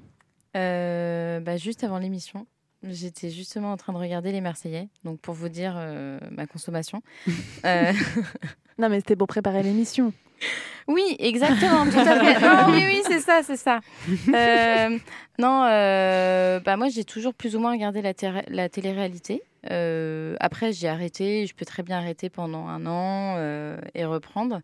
[0.57, 2.47] Euh, bah, juste avant l'émission,
[2.91, 7.03] j'étais justement en train de regarder les Marseillais, donc pour vous dire euh, ma consommation.
[7.65, 7.93] Euh,
[8.79, 10.13] Non, mais c'était pour préparer l'émission.
[10.87, 12.41] oui, exactement, tout à fait.
[12.41, 13.81] Non, oui, oui, c'est ça, c'est ça.
[14.29, 14.99] Euh,
[15.39, 18.13] non, euh, bah moi j'ai toujours plus ou moins regardé la,
[18.49, 19.43] la télé-réalité.
[19.71, 21.47] Euh, après, j'ai arrêté.
[21.47, 23.39] Je peux très bien arrêter pendant un an
[23.95, 24.61] et reprendre.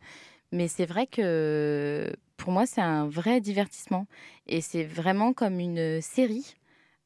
[0.52, 4.06] Mais c'est vrai que pour moi, c'est un vrai divertissement.
[4.46, 6.54] Et c'est vraiment comme une série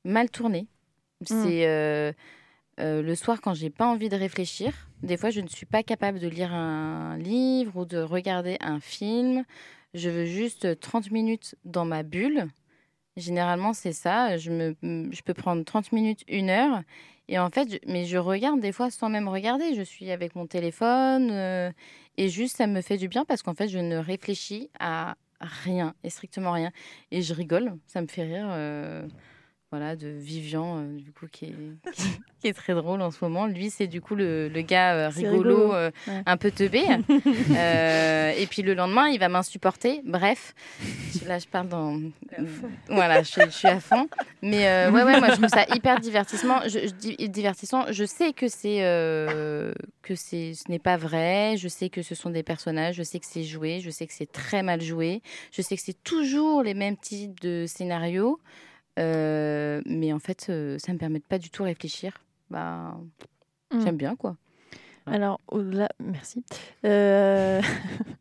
[0.04, 0.66] mal tournée.
[1.24, 2.12] C'est euh,
[2.78, 4.72] euh, le soir quand j'ai pas envie de réfléchir.
[5.02, 8.80] Des fois, je ne suis pas capable de lire un livre ou de regarder un
[8.80, 9.44] film.
[9.94, 12.48] Je veux juste 30 minutes dans ma bulle.
[13.16, 14.36] Généralement, c'est ça.
[14.36, 14.76] Je, me,
[15.10, 16.82] je peux prendre 30 minutes, une heure.
[17.28, 19.74] Et en fait, mais je regarde des fois sans même regarder.
[19.74, 21.72] Je suis avec mon téléphone euh,
[22.18, 25.94] et juste ça me fait du bien parce qu'en fait, je ne réfléchis à rien
[26.04, 26.72] et strictement rien.
[27.10, 27.74] Et je rigole.
[27.86, 28.48] Ça me fait rire.
[29.76, 31.54] Voilà, de Vivian, euh, du coup, qui est,
[31.92, 32.08] qui,
[32.40, 33.46] qui est très drôle en ce moment.
[33.46, 36.22] Lui, c'est du coup le, le gars euh, rigolo, rigolo, euh, ouais.
[36.24, 36.80] un peu teubé.
[38.38, 40.00] Et puis le lendemain, il va m'insupporter.
[40.04, 40.54] Bref,
[41.26, 42.00] là, je parle dans.
[42.88, 44.08] Voilà, je, suis- je suis à fond.
[44.42, 46.60] Mais ouais, ouais, moi, je trouve ça hyper divertissement.
[46.64, 47.86] Je, je dis divertissant.
[47.90, 48.78] Je sais que c'est
[50.02, 51.56] que c'est ce n'est pas vrai.
[51.58, 52.96] Je sais que ce sont des personnages.
[52.96, 53.80] Je sais que c'est joué.
[53.80, 55.22] Je sais que c'est très mal joué.
[55.52, 58.40] Je sais que c'est toujours les mêmes types de scénarios.
[58.98, 62.12] Euh, mais en fait, euh, ça me permet de pas du tout réfléchir.
[62.50, 62.96] Bah,
[63.72, 63.80] Mm.
[63.80, 64.36] j'aime bien quoi.
[65.06, 66.44] Alors, au-delà, merci.
[66.84, 67.60] Euh,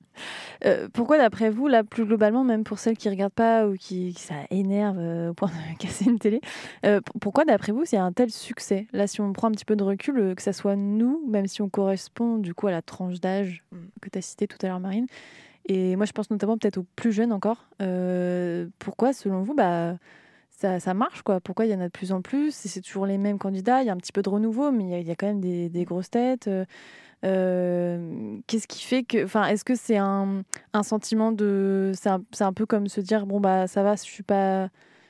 [0.65, 4.13] euh, pourquoi, d'après vous, là, plus globalement, même pour celles qui regardent pas ou qui,
[4.13, 6.41] qui ça énerve euh, au point de casser une télé,
[6.85, 8.87] euh, pourquoi, d'après vous, c'est un tel succès?
[8.93, 11.47] Là, si on prend un petit peu de recul, euh, que ça soit nous, même
[11.47, 13.77] si on correspond du coup à la tranche d'âge Mm.
[14.01, 15.07] que tu as citée tout à l'heure, Marine,
[15.67, 17.65] et moi, je pense notamment peut-être aux plus jeunes encore.
[17.81, 19.97] euh, pourquoi, selon vous, bah,
[20.57, 22.53] ça, ça marche quoi Pourquoi il y en a de plus en plus?
[22.53, 25.07] C'est toujours les mêmes candidats, il y a un petit peu de renouveau, mais il
[25.07, 26.47] y a, quand même des, grosses têtes.
[26.47, 26.65] euh,
[27.25, 29.25] euh, Qu'est-ce qui fait que.
[29.25, 30.43] Enfin, est-ce que c'est un,
[30.83, 31.91] sentiment de.
[31.95, 34.69] C'est un, un peu comme se dire bon, bah ça va, je suis pas.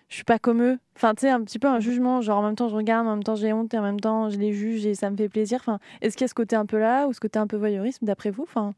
[0.09, 0.77] Je suis pas comme eux.
[0.95, 2.21] Enfin, tu sais, un petit peu un jugement.
[2.21, 4.29] Genre, en même temps, je regarde, en même temps, j'ai honte, et en même temps,
[4.29, 5.59] je les juge et ça me fait plaisir.
[5.61, 7.57] Enfin, est-ce qu'il y a ce côté un peu là, ou ce côté un peu
[7.57, 8.43] voyeurisme, d'après vous?
[8.43, 8.73] Enfin,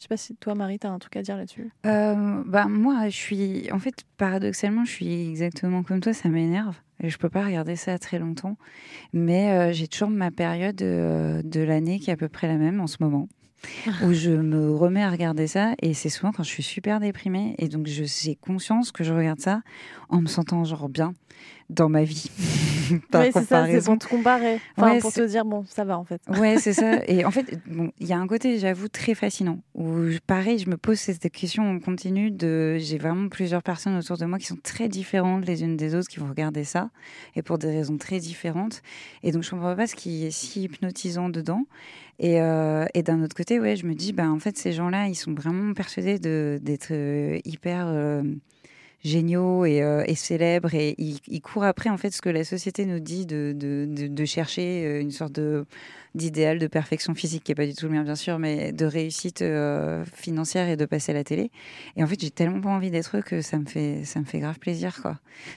[0.00, 1.70] je sais pas si toi, Marie, t'as un truc à dire là-dessus.
[1.84, 3.70] Euh, bah, moi, je suis.
[3.70, 6.74] En fait, paradoxalement, je suis exactement comme toi, ça m'énerve.
[7.04, 8.56] Je peux pas regarder ça très longtemps.
[9.12, 12.56] Mais euh, j'ai toujours ma période euh, de l'année qui est à peu près la
[12.56, 13.28] même en ce moment.
[14.04, 17.54] où je me remets à regarder ça et c'est souvent quand je suis super déprimée
[17.58, 19.62] et donc je- j'ai conscience que je regarde ça
[20.08, 21.14] en me sentant genre bien
[21.68, 22.30] dans ma vie
[23.12, 24.58] par oui, c'est ça, c'est pour te comparer.
[24.76, 26.20] Enfin, Ouais, pour te dire, bon, ça va en fait.
[26.28, 26.98] Ouais, c'est ça.
[27.06, 29.60] Et en fait, bon, il y a un côté, j'avoue, très fascinant.
[29.76, 32.76] Où, pareil, je me pose cette question en continu de.
[32.78, 36.08] J'ai vraiment plusieurs personnes autour de moi qui sont très différentes les unes des autres,
[36.08, 36.90] qui vont regarder ça,
[37.36, 38.82] et pour des raisons très différentes.
[39.22, 41.62] Et donc, je comprends pas ce qui est si hypnotisant dedans.
[42.20, 45.08] Et, euh, et d'un autre côté, ouais, je me dis, bah, en fait, ces gens-là,
[45.08, 47.86] ils sont vraiment persuadés d'être euh, hyper.
[47.88, 48.22] euh,
[49.02, 49.82] géniaux et,
[50.14, 55.00] célèbres et ils, courent après en fait ce que la société nous dit de, chercher
[55.00, 55.40] une sorte
[56.14, 58.84] d'idéal de perfection physique qui est pas du tout le mien bien sûr mais de
[58.84, 59.42] réussite
[60.12, 61.50] financière et de passer à la télé
[61.96, 64.26] et en fait j'ai tellement pas envie d'être eux que ça me fait ça me
[64.26, 65.00] fait grave plaisir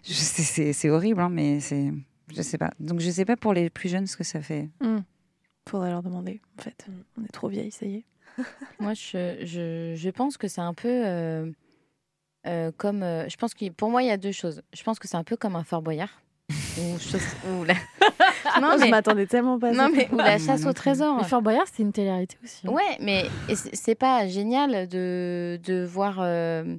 [0.04, 1.92] c'est horrible hein, mais c'est
[2.34, 4.70] je sais pas donc je sais pas pour les plus jeunes ce que ça fait
[4.80, 5.00] Hmm.
[5.70, 6.86] Faudrait leur demander, en fait.
[6.88, 6.92] Mm.
[7.22, 8.04] On est trop vieilles, ça y est.
[8.80, 11.52] Moi, je, je, je pense que c'est un peu euh,
[12.48, 13.04] euh, comme.
[13.04, 14.62] euh, je pense que pour moi, il y a deux choses.
[14.74, 16.10] Je pense que c'est un peu comme un Fort Boyard.
[16.78, 17.74] ou chose- ou la-
[18.62, 19.90] non, Oh, Je mais, m'attendais tellement pas à non, ça.
[19.96, 21.18] mais ou la chasse au trésor.
[21.18, 22.68] Mais Fort Boyard, c'est une télé-réalité aussi.
[22.68, 22.72] hein.
[22.72, 26.76] Ouais, mais c'est c'est pas génial de, de voir euh,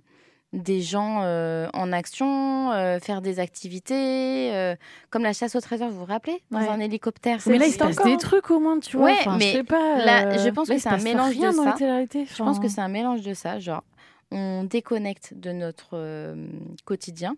[0.55, 4.77] des gens euh, en action, euh, faire des activités, euh,
[5.11, 6.69] comme la chasse au trésor, vous vous rappelez Dans Ouais.
[6.69, 7.41] un hélicoptère.
[7.47, 9.07] Mais là, c'est- il se passe des trucs au moins, tu vois.
[9.07, 9.99] Ouais, Enfin, mais je sais pas.
[10.05, 11.77] là, je pense là, que c'est un mélange rien de dans ça.
[11.79, 13.83] Je pense que c'est un mélange de ça, genre
[14.31, 16.35] on déconnecte de notre
[16.85, 17.37] quotidien,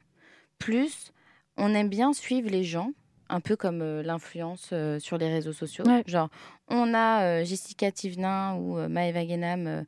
[0.59, 1.13] plus
[1.57, 2.91] on aime bien suivre les gens,
[3.29, 5.85] un peu comme euh, l'influence euh, sur les réseaux sociaux.
[5.87, 6.03] Ouais.
[6.07, 6.29] Genre
[6.69, 9.85] on a euh, Jessica Tivenin ou Maëva Guénam,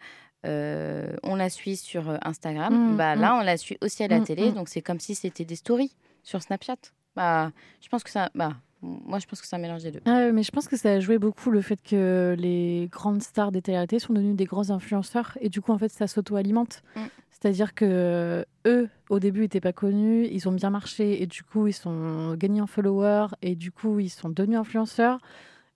[0.47, 2.93] euh, on la suit sur euh, Instagram.
[2.93, 3.20] Mm, bah mm.
[3.20, 5.57] là on la suit aussi à la Mm, télé, donc c'est comme si c'était des
[5.57, 6.76] stories sur Snapchat.
[7.16, 10.01] Bah je pense que ça, bah Moi, je pense que un mélange des deux.
[10.07, 13.51] Ah mais je pense que ça a joué beaucoup le fait que les grandes stars
[13.51, 16.82] des télé sont devenues des grands influenceurs et du coup en fait ça s'auto-alimente.
[17.30, 21.43] C'est-à-dire que euh, eux au début n'étaient pas connus, ils ont bien marché et du
[21.45, 25.18] coup ils sont gagnés en followers et du coup ils sont devenus influenceurs.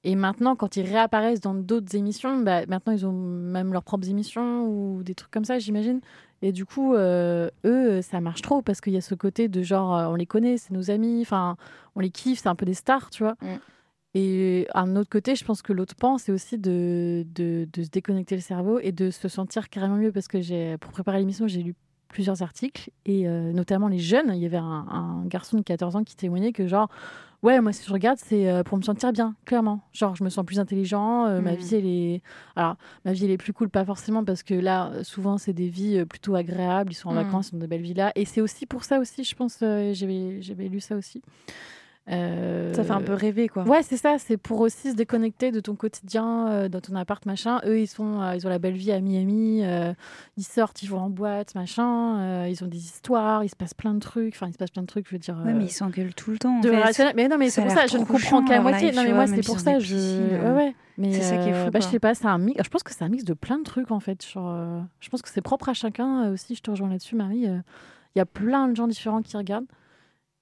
[0.05, 4.09] Et maintenant quand ils réapparaissent dans d'autres émissions, bah, maintenant ils ont même leurs propres
[4.09, 6.01] émissions ou des trucs comme ça j'imagine.
[6.43, 9.63] Et du coup euh, eux ça marche trop parce qu'il y a ce côté de
[9.63, 11.57] genre euh, on les connaît, c'est nos amis, enfin
[11.95, 13.37] on les kiffe, c'est un peu des stars, tu vois.
[13.43, 13.59] Mm.
[14.15, 17.89] Et un autre côté, je pense que l'autre pan, c'est aussi de, de, de se
[17.89, 20.13] déconnecter le cerveau et de se sentir carrément mieux.
[20.13, 21.75] Parce que j'ai, pour préparer l'émission, j'ai lu
[22.13, 24.31] plusieurs articles, et euh, notamment les jeunes.
[24.35, 26.89] Il y avait un, un garçon de 14 ans qui témoignait que, genre,
[27.43, 29.81] ouais, moi, si je regarde, c'est euh, pour me sentir bien, clairement.
[29.93, 31.57] Genre, je me sens plus intelligent, euh, ma Mhm.
[31.57, 32.23] vie, elle est.
[32.55, 35.69] Alors, ma vie, elle est plus cool, pas forcément, parce que là, souvent, c'est des
[35.69, 36.93] vies plutôt agréables.
[36.93, 37.19] Ils sont en Mhm.
[37.19, 38.13] vacances, ils ont de belles villas.
[38.15, 41.23] Et c'est aussi pour ça aussi, je pense, euh, j'avais, j'avais lu ça aussi.
[42.11, 43.63] Euh, Ça fait un peu rêver, quoi.
[43.63, 44.17] Ouais, c'est ça.
[44.19, 47.61] C'est pour aussi se déconnecter de ton quotidien, euh, dans ton appart, machin.
[47.65, 49.63] Eux, ils sont, euh, ils ont la belle vie à Miami.
[50.37, 52.47] ils sortent, ils vont en boîte, machin.
[52.47, 53.45] ils ont des histoires.
[53.45, 54.35] Il se passe plein de trucs.
[54.35, 55.07] Enfin, il se passe plein de trucs.
[55.09, 55.41] Je veux dire.
[55.45, 56.61] Ouais, mais ils s'engueulent tout le temps.
[56.61, 56.77] de fait.
[56.77, 57.15] relationnel.
[57.17, 57.87] Mais non, mais c'est a pour ça.
[57.87, 58.89] Je ne comprends qu'à moitié.
[58.89, 59.79] life, Non, mais moi, c'est pour ça.
[59.79, 59.97] Je.
[59.97, 60.75] Ouais, ouais.
[60.99, 62.15] Mais c'est ça qui est fou, bah, je sais pas.
[62.15, 62.61] C'est un mix.
[62.63, 64.27] Je pense que c'est un mix de plein de trucs en fait.
[64.27, 66.57] Genre, je pense que c'est propre à chacun aussi.
[66.57, 67.47] Je te rejoins là-dessus, Marie.
[68.15, 69.67] Il y a plein de gens différents qui regardent.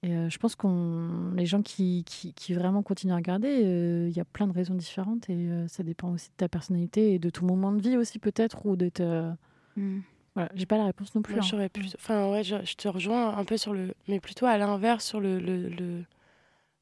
[0.02, 4.08] Et euh, je pense qu'on les gens qui, qui, qui vraiment continuent à regarder, euh,
[4.08, 7.12] il y a plein de raisons différentes et euh, ça dépend aussi de ta personnalité
[7.12, 9.36] et de ton moment de vie aussi peut-être ou de ta...
[9.76, 10.00] Mm.
[10.34, 11.34] Voilà, j'ai pas la réponse non plus.
[11.34, 11.68] Moi, hein.
[11.72, 11.96] plus.
[11.98, 13.94] Enfin, ouais, je, je te rejoins un peu sur le.
[14.06, 16.04] Mais plutôt à l'inverse, sur le, le, le,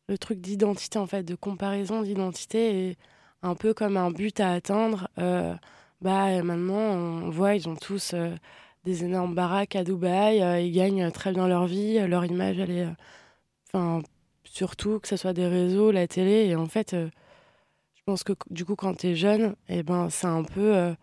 [0.07, 2.99] le truc d'identité, en fait, de comparaison d'identité et
[3.43, 5.09] un peu comme un but à atteindre.
[5.17, 8.15] Bah, maintenant, on voit, ils ont tous
[8.85, 12.59] des énormes baraques à Dubaï, euh, ils gagnent très bien leur vie, euh, leur image,
[12.59, 12.85] elle est.
[12.85, 12.91] euh,
[13.75, 14.01] Enfin,
[14.45, 16.47] surtout que ce soit des réseaux, la télé.
[16.47, 17.11] Et en fait, euh,
[17.95, 20.75] je pense que du coup, quand t'es jeune, et ben, c'est un peu.
[20.77, 20.95] euh,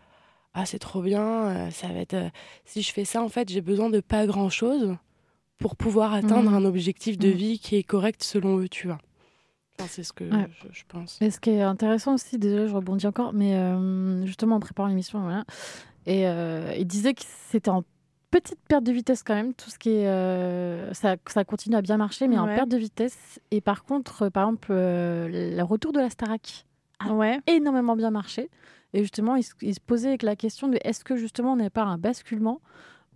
[0.54, 2.14] ah, c'est trop bien, euh, ça va être.
[2.14, 2.28] euh,
[2.64, 4.96] si je fais ça, en fait, j'ai besoin de pas grand chose
[5.58, 6.56] pour pouvoir atteindre Mhm.
[6.56, 7.34] un objectif de Mhm.
[7.34, 8.98] vie qui est correct selon eux, tu vois.
[9.78, 10.46] Enfin, c'est ce que Ouais.
[10.62, 11.18] je, je pense.
[11.20, 14.88] Et ce qui est intéressant aussi, désolé, je rebondis encore, mais euh, justement en préparant
[14.88, 15.44] l'émission, voilà,
[16.06, 17.84] et euh, il disait que c'était en
[18.30, 21.82] petite perte de vitesse quand même, tout ce qui est, euh, ça, ça continue à
[21.82, 23.40] bien marcher, mais en perte de vitesse.
[23.50, 26.66] Et par contre, euh, par exemple, le retour de la Starac
[26.98, 27.38] a Ouais.
[27.46, 28.50] énormément bien marché.
[28.92, 31.70] Et justement, il se, il se posait la question de est-ce que justement on n'est
[31.70, 32.60] pas un basculement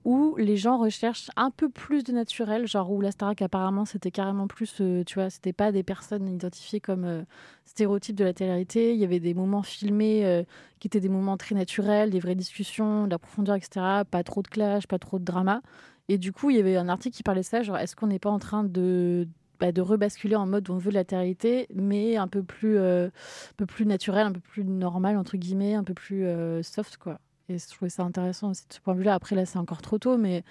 [0.05, 4.46] où les gens recherchent un peu plus de naturel, genre où la apparemment c'était carrément
[4.46, 7.22] plus, euh, tu vois, c'était pas des personnes identifiées comme euh,
[7.66, 10.42] stéréotypes de la télé-réalité, il y avait des moments filmés euh,
[10.78, 14.05] qui étaient des moments très naturels, des vraies discussions, de la profondeur, etc.
[14.11, 15.61] Pas trop de clash, pas trop de drama.
[16.09, 18.09] Et du coup, il y avait un article qui parlait de ça, genre est-ce qu'on
[18.09, 19.28] n'est pas en train de
[19.61, 23.11] bah, rebasculer en mode où on veut de la télé-réalité, mais un peu plus un
[23.59, 26.24] peu plus naturel, un peu plus normal entre guillemets, un peu plus
[26.62, 27.20] soft quoi.
[27.51, 29.14] Et je trouvais ça intéressant aussi de ce point de vue-là.
[29.14, 30.44] Après là, c'est encore trop tôt, mais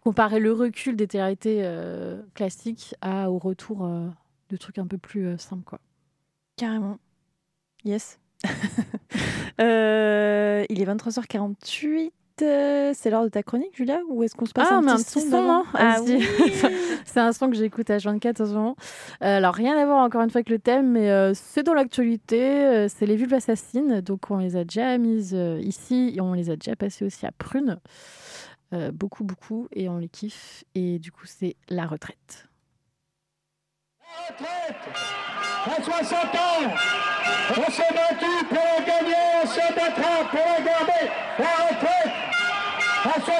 [0.00, 4.08] comparer le recul des télé-réalités euh, classiques à au retour euh,
[4.50, 5.80] de trucs un peu plus euh, simples quoi.
[6.56, 7.00] Carrément.
[7.84, 8.20] Yes.
[9.58, 12.12] Il est 23h48.
[12.42, 14.92] Euh, c'est l'heure de ta chronique, Julia Ou est-ce qu'on se passe ah, un mais
[14.92, 16.26] petit un petit son, non Ah oui
[17.04, 18.76] C'est un son que j'écoute à 24 en ce moment.
[19.22, 21.74] Euh, alors, rien à voir encore une fois avec le thème, mais euh, c'est dans
[21.74, 22.40] l'actualité.
[22.40, 24.00] euh, c'est les vulves assassines.
[24.00, 27.26] Donc, on les a déjà mises euh, ici et on les a déjà passées aussi
[27.26, 27.78] à Prune.
[28.72, 29.68] Euh, beaucoup, beaucoup.
[29.72, 30.64] Et on les kiffe.
[30.74, 32.48] Et du coup, c'est la retraite.
[34.28, 36.74] À 60 ans,
[37.50, 41.10] on s'est battu pour la on se battra pour la garder.
[41.38, 42.12] La retraite,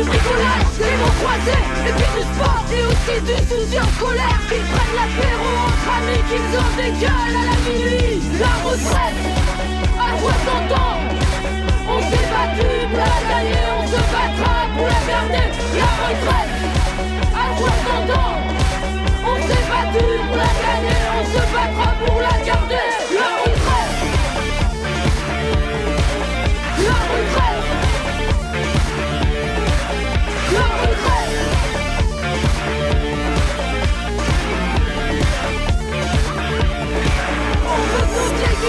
[0.00, 4.40] du bricolage Des mots croisés, et puis du sport et aussi du souci en colère
[4.48, 9.20] Qu'ils prennent l'apéro entre amis, qu'ils en dégueulent à la minuit La retraite,
[9.98, 11.00] à 60 ans.
[11.92, 15.46] On s'est battu pour la gagner, on se battra pour la garder
[15.80, 16.54] La retraite,
[17.34, 18.36] à 60 ans.
[19.30, 22.39] On s'est battu pour la gagner, on se battra pour la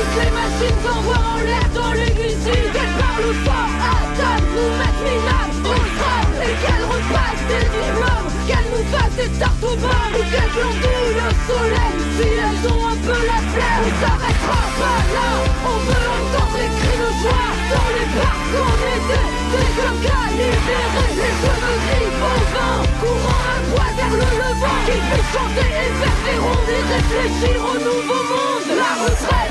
[0.02, 5.62] Toutes les machines s'envoient en l'air dans les Qu'elles parlent fort, Adam nous mettent minables
[5.62, 10.16] au crâne Et qu'elles repassent des diplômes Qu'elles nous fassent des tartes aux pommes.
[10.18, 11.94] Ou qu'elles glandouillent le soleil.
[12.18, 15.30] Si elles ont un peu la flemme, on s'arrêtera pas là.
[15.70, 19.22] On veut entendre les cris de joie Dans les parcs en été.
[19.54, 22.82] Des jeunes gars libérés Les cheveux gris au vent.
[23.06, 24.82] Courant à droite vers le levant.
[24.90, 28.66] Qu'ils puissent chanter et faire des réfléchir au nouveau monde.
[28.82, 29.51] La retraite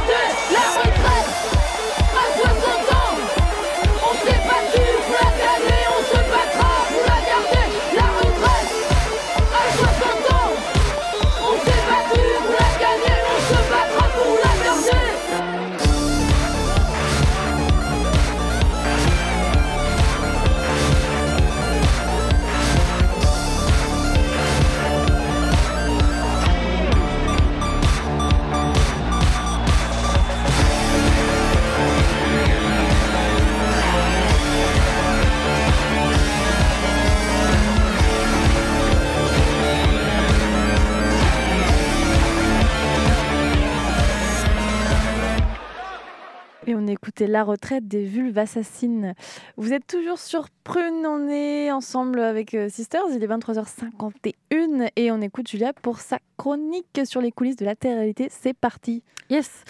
[47.21, 49.13] Écoutait La retraite des vulves assassines.
[49.55, 55.11] Vous êtes toujours sur Prune, on est ensemble avec euh, Sisters, il est 23h51 et
[55.11, 59.03] on écoute Julia pour sa chronique sur les coulisses de la réalité C'est parti.
[59.29, 59.65] Yes.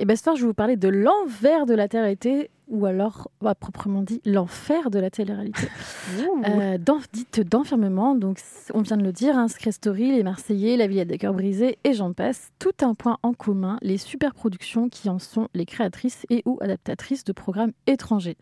[0.00, 3.30] Et bien ce soir, je vais vous parler de l'envers de la télé-réalité, ou alors,
[3.40, 5.68] bah, proprement dit, l'enfer de la télé-réalité.
[6.48, 6.78] Euh,
[7.12, 8.40] dite d'enfermement, donc
[8.74, 11.92] on vient de le dire, hein, Story, Les Marseillais, La Villette des Cœurs Brisés et
[11.92, 12.50] j'en passe.
[12.58, 16.58] Tout un point en commun, les super productions qui en sont les créatrices et ou
[16.60, 18.36] adaptatrices de programmes étrangers.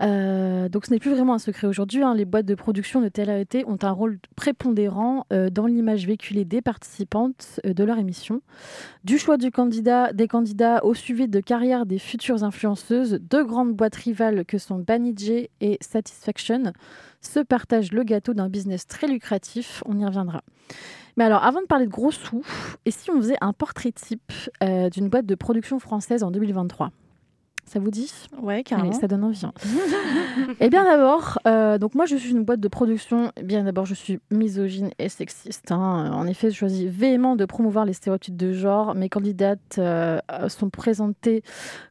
[0.00, 2.02] Euh, donc ce n'est plus vraiment un secret aujourd'hui.
[2.02, 2.14] hein.
[2.14, 6.62] Les boîtes de production de télé-réalité ont un rôle prépondérant euh, dans l'image véhiculée des
[6.62, 8.40] participantes euh, de leur émission.
[9.04, 13.74] Du choix du candidat, des candidats au suivi de carrière des futures influenceuses, deux grandes
[13.74, 16.72] boîtes rivales que sont Banijé et Satisfaction
[17.20, 19.82] se partagent le gâteau d'un business très lucratif.
[19.86, 20.42] On y reviendra.
[21.16, 22.44] Mais alors, avant de parler de gros sous,
[22.84, 24.32] et si on faisait un portrait type
[24.92, 26.92] d'une boîte de production française en 2023
[27.68, 28.12] ça vous dit?
[28.42, 29.44] Ouais, Allez, ça donne envie.
[29.44, 29.52] hein.
[30.60, 33.30] Eh bien d'abord, euh, donc moi je suis une boîte de production.
[33.36, 35.70] Eh bien d'abord, je suis misogyne et sexiste.
[35.72, 36.10] hein.
[36.12, 38.94] En effet, je choisis véhément de promouvoir les stéréotypes de genre.
[38.94, 41.42] Mes candidates euh, sont présentées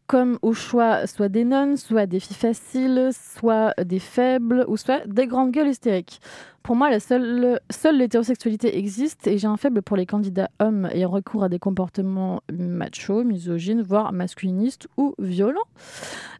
[0.07, 5.05] comme au choix soit des nonnes, soit des filles faciles, soit des faibles, ou soit
[5.05, 6.21] des grandes gueules hystériques.
[6.63, 10.89] Pour moi, la seule, seule l'hétérosexualité existe et j'ai un faible pour les candidats hommes
[10.91, 15.61] ayant recours à des comportements machos, misogynes, voire masculinistes ou violents.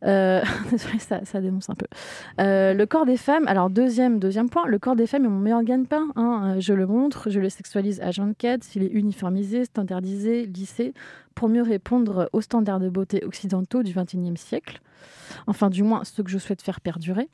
[0.04, 0.42] Euh,
[1.00, 1.86] ça, dénonce un peu.
[2.42, 5.40] Euh, le corps des femmes, alors deuxième, deuxième point, le corps des femmes est mon
[5.40, 6.08] meilleur gagne-pain.
[6.18, 6.56] hein.
[6.58, 10.94] Euh, Je le montre, je le sexualise à 24, il est uniformisé, standardisé, lissé,
[11.38, 14.82] pour mieux répondre aux standards de beauté occidentaux du XXIe siècle.
[15.46, 17.30] Enfin, du moins, ceux que je souhaite faire perdurer.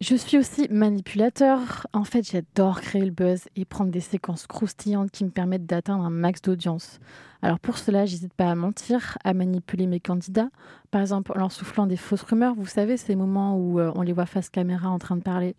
[0.00, 1.86] Je suis aussi manipulateur.
[1.92, 6.04] En fait, j'adore créer le buzz et prendre des séquences croustillantes qui me permettent d'atteindre
[6.04, 6.98] un max d'audience.
[7.42, 10.50] Alors pour cela, j'hésite pas à mentir, à manipuler mes candidats.
[10.90, 12.54] Par exemple, en leur soufflant des fausses rumeurs.
[12.56, 15.54] Vous savez, ces moments où euh, on les voit face caméra en train de parler.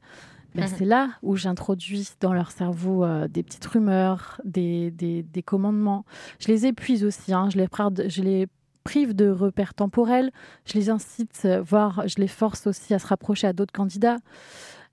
[0.55, 0.67] Ben, Mhm.
[0.77, 6.05] C'est là où j'introduis dans leur cerveau euh, des petites rumeurs, des, des- des commandements.
[6.39, 7.33] Je les épuise aussi.
[7.33, 7.49] hein.
[7.51, 7.67] Je, les
[8.09, 8.47] je les
[8.83, 10.31] prive de repères temporels.
[10.65, 14.17] Je les incite, euh, voire je les force aussi à se rapprocher à d'autres candidats.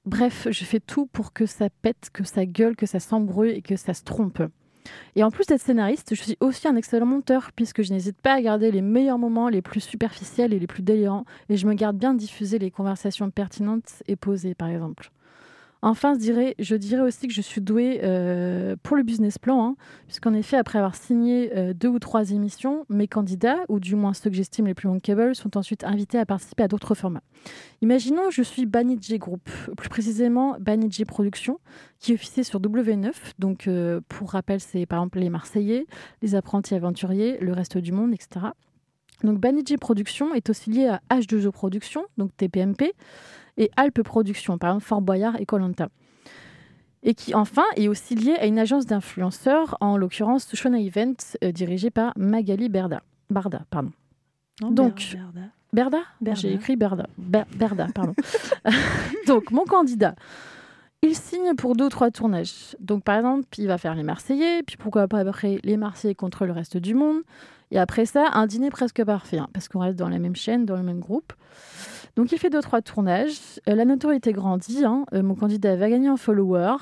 [0.05, 3.63] Bref, je fais tout pour que ça pète, que ça gueule, que ça s'embrouille et
[3.63, 4.43] que ça se trompe.
[5.17, 8.35] Et en plus d'être scénariste, je suis aussi un excellent monteur, puisque je n'hésite pas
[8.35, 11.75] à garder les meilleurs moments, les plus superficiels et les plus délirants, et je me
[11.75, 15.11] garde bien de diffuser les conversations pertinentes et posées, par exemple.
[15.83, 20.33] Enfin, je dirais, aussi que je suis douée euh, pour le business plan, hein, puisqu'en
[20.35, 24.31] effet, après avoir signé euh, deux ou trois émissions, mes candidats, ou du moins ceux
[24.31, 27.23] que j'estime les plus bankable, sont ensuite invités à participer à d'autres formats.
[27.83, 31.61] Imaginons, je suis Banijé Group, plus précisément Banijé Productions,
[32.01, 33.13] qui officie sur W9.
[33.39, 35.87] Donc, euh, pour rappel, c'est par exemple les Marseillais,
[36.23, 38.47] les apprentis aventuriers, le reste du monde, etc.
[39.23, 42.93] Donc, Banijé Productions est aussi lié à H2O Productions, donc TPMP,
[43.57, 45.89] et Alpes Productions, par exemple Fort Boyard et Colanta.
[47.03, 51.53] Et qui, enfin, est aussi lié à une agence d'influenceurs, en l'occurrence Shona Event, euh,
[51.53, 53.03] dirigée par Magali Berda.
[53.31, 53.93] Barda, pardon.
[54.61, 55.49] Non, Donc, Ber- Berda.
[55.73, 56.41] Berda, Berda?
[56.41, 57.07] J'ai écrit Berda.
[57.19, 58.15] Ber- Berda, pardon.
[59.27, 60.15] Donc, mon candidat,
[61.03, 62.75] il signe pour deux ou trois tournages.
[62.81, 66.47] Donc, par exemple, il va faire les Marseillais, puis pourquoi pas après les Marseillais contre
[66.47, 67.21] le reste du monde.
[67.71, 70.65] Et après ça, un dîner presque parfait, hein, parce qu'on reste dans la même chaîne,
[70.67, 71.33] dans le même groupe.
[72.17, 73.39] Donc, il fait deux, trois tournages.
[73.69, 74.85] Euh, la notoriété grandit.
[74.85, 75.05] hein.
[75.13, 76.77] Euh, mon candidat va gagner en follower.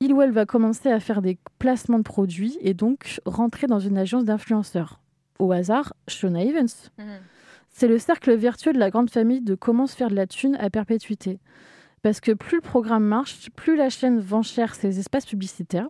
[0.00, 3.80] Il ou elle va commencer à faire des placements de produits et donc rentrer dans
[3.80, 5.00] une agence d'influenceurs.
[5.38, 6.68] au hasard Shona Evans.
[7.70, 10.56] C'est le cercle vertueux de la grande famille de comment se faire de la thune
[10.56, 11.38] à perpétuité.
[12.02, 15.88] Parce que plus le programme marche, plus la chaîne vend cher ses espaces publicitaires,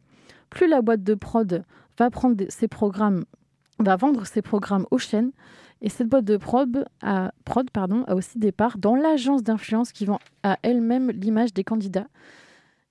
[0.50, 1.64] plus la boîte de prod
[1.98, 3.24] va prendre ses programmes,
[3.78, 5.32] va vendre ses programmes aux chaînes.
[5.80, 9.92] Et cette boîte de prod a, prod, pardon, a aussi des parts dans l'agence d'influence
[9.92, 12.08] qui vend à elle-même l'image des candidats,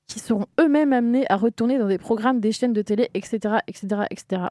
[0.07, 4.03] qui seront eux-mêmes amenés à retourner dans des programmes des chaînes de télé, etc., etc.,
[4.09, 4.43] etc.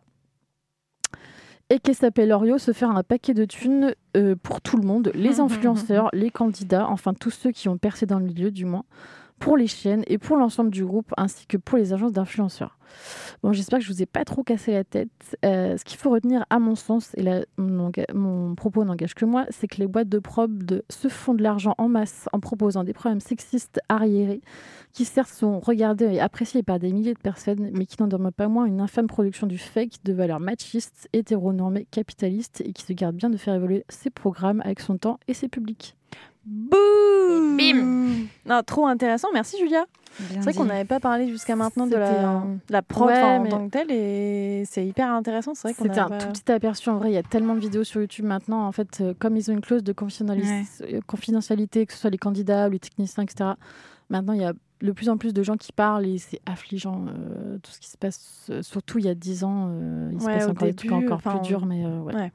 [1.70, 5.11] Et qui s'appelle Orio se faire un paquet de thunes euh, pour tout le monde,
[5.14, 8.84] les influenceurs, les candidats, enfin tous ceux qui ont percé dans le milieu du moins,
[9.39, 12.78] pour les chaînes et pour l'ensemble du groupe, ainsi que pour les agences d'influenceurs.
[13.43, 15.37] Bon, j'espère que je vous ai pas trop cassé la tête.
[15.45, 19.47] Euh, ce qu'il faut retenir, à mon sens, et là, mon, propos n'engage que moi,
[19.51, 22.93] c'est que les boîtes de prod se font de l'argent en masse en proposant des
[22.93, 24.41] programmes sexistes arriérés,
[24.93, 28.32] qui certes sont regardés et appréciés par des milliers de personnes, mais qui n'en demeurent
[28.32, 32.93] pas moins une infâme production du fake de valeurs machistes, hétéronormées, capitalistes, et qui se
[32.93, 35.97] garde bien de faire évoluer ses programmes avec son temps et ses publics.
[36.47, 39.28] Boum Non, trop intéressant.
[39.32, 39.84] Merci Julia.
[40.30, 43.42] C'est vrai qu'on n'avait pas parlé jusqu'à maintenant de la, un- la prod Ouais, en
[43.42, 45.55] mais- tant que telle et c'est hyper intéressant.
[45.55, 46.88] C'est vrai qu'on C'était un tout petit aperçu.
[46.88, 48.66] En vrai, il y a tellement de vidéos sur YouTube maintenant.
[48.66, 52.09] En fait, euh, comme ils ont une clause de confidentialis- euh, confidentialité, que ce soit
[52.11, 53.51] les candidats ou les techniciens, etc.
[54.09, 57.05] Maintenant, il y a de plus en plus de gens qui parlent et c'est affligeant
[57.09, 58.51] euh, tout ce qui se passe.
[58.62, 61.05] surtout il y a 10 ans, euh, il se Ouais, passe encore des trucs début,
[61.05, 61.66] encore enfin, plus durs.
[61.66, 62.32] Mais euh, ouais.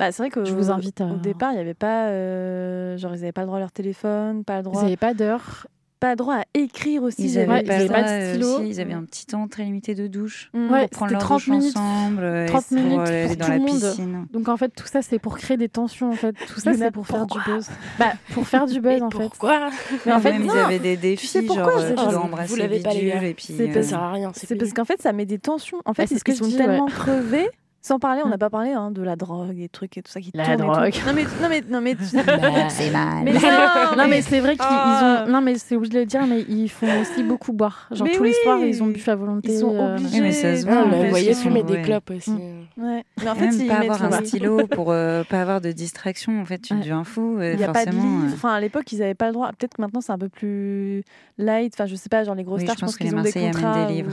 [0.00, 0.06] Ouais.
[0.06, 2.06] Bah, c'est vrai que Je vous invite à- Au départ, il n'y avait pas.
[2.08, 4.80] euh, genre, ils n'avaient pas le droit à leur téléphone, pas le droit.
[4.80, 5.66] Ils n'avaient pas d'heure.
[6.00, 7.24] Pas le droit à écrire aussi.
[7.24, 8.48] Ils j'avais- avaient pas, ils pas de euh, stylo.
[8.54, 10.70] aussi, ils avaient un petit temps très limité de douche Mm.
[10.72, 11.76] Ouais, pour prendre c'était leur 30 douche minutes.
[11.76, 13.68] ensemble, euh, et 30 pour minutes aller pour dans tout la le monde.
[13.80, 14.26] piscine.
[14.32, 16.08] Donc en fait, tout ça, c'est pour créer des tensions.
[16.08, 17.68] En fait, tout ça, c'est pour faire du buzz.
[17.98, 19.18] Bah, pour faire du buzz, en fait.
[19.18, 19.68] Pourquoi
[20.06, 20.54] Mais en fait, même non.
[20.54, 23.04] ils avaient des défis, sais pourquoi, genre euh, tu dois embrasser vous l'avez pas, les
[23.06, 23.22] gars.
[23.22, 24.32] et puis C'est euh, ça sert à rien.
[24.34, 25.82] C'est C'est parce qu'en fait, ça met des tensions.
[25.84, 26.90] En fait, Ah, c'est parce ce que qu'ils je sont tellement ouais.
[26.92, 27.50] crevés.
[27.82, 28.30] Sans parler, on Mm.
[28.30, 30.54] n'a pas parlé hein, de la drogue et trucs et tout ça qui La tourne
[30.54, 30.72] et tout.
[30.72, 30.94] drogue.
[31.06, 32.04] Non mais non mais non mais tu-
[32.68, 33.22] c'est mal.
[33.24, 35.24] mais non, non, mais, c'est vrai qu'ils Ah.
[35.26, 35.32] ils ont.
[35.32, 37.88] Non, mais c'est obligé de le dire, mais ils font aussi beaucoup boire.
[37.90, 39.52] Genre Mais tous les soirs, ils ont bu à volonté.
[39.52, 40.16] Ils sont euh, obligés.
[40.16, 40.98] Oui, mais ça se Ah, voit.
[40.98, 41.82] vous voyez fumer des ouais.
[41.82, 42.32] clopes aussi.
[42.76, 43.02] Ouais.
[43.22, 46.38] Mais en fait, même ils pas avoir un stylo pour euh, pas avoir de distraction.
[46.40, 46.80] En fait, tu Ouais.
[46.80, 47.38] deviens fou.
[47.38, 48.24] euh, Il n'y a pas de livre.
[48.26, 49.48] euh, Enfin, à l'époque, ils n'avaient pas le droit.
[49.58, 51.02] Peut-être que maintenant, c'est un peu plus
[51.38, 51.72] light.
[51.74, 53.86] Enfin, je sais pas, genre les grosses Oui, stars, je pense qu'ils ont des contrats.
[53.86, 54.12] des livres.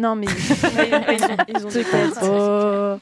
[0.00, 0.26] Mais, Non, mais
[0.76, 1.84] mais ils ont, ils ont des
[2.22, 2.96] Oh.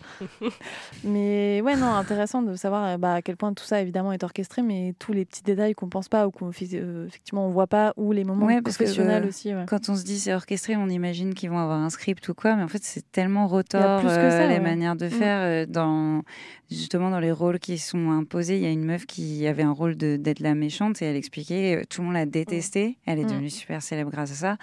[1.05, 4.23] Mais ouais, non, intéressant de savoir euh, bah, à quel point tout ça évidemment est
[4.25, 7.67] orchestré, mais tous les petits détails qu'on pense pas ou qu'on euh, effectivement on voit
[7.67, 9.55] pas, ou les moments Ouais, parce que, euh, aussi.
[9.55, 9.65] ouais.
[9.67, 12.57] Quand on se dit c'est orchestré, on imagine qu'ils vont avoir un script ou quoi,
[12.57, 14.61] mais en fait c'est tellement retors euh, ça, les ouais.
[14.61, 15.11] manières de Mm.
[15.11, 16.23] faire euh, dans
[16.71, 18.57] justement dans les rôles qui sont imposés.
[18.57, 21.77] Il y a une meuf qui avait un rôle d'être la méchante et elle expliquait,
[21.77, 22.99] euh, tout le monde l'a détestée.
[23.07, 23.29] Elle est Mm.
[23.31, 24.57] devenue super célèbre grâce à ça,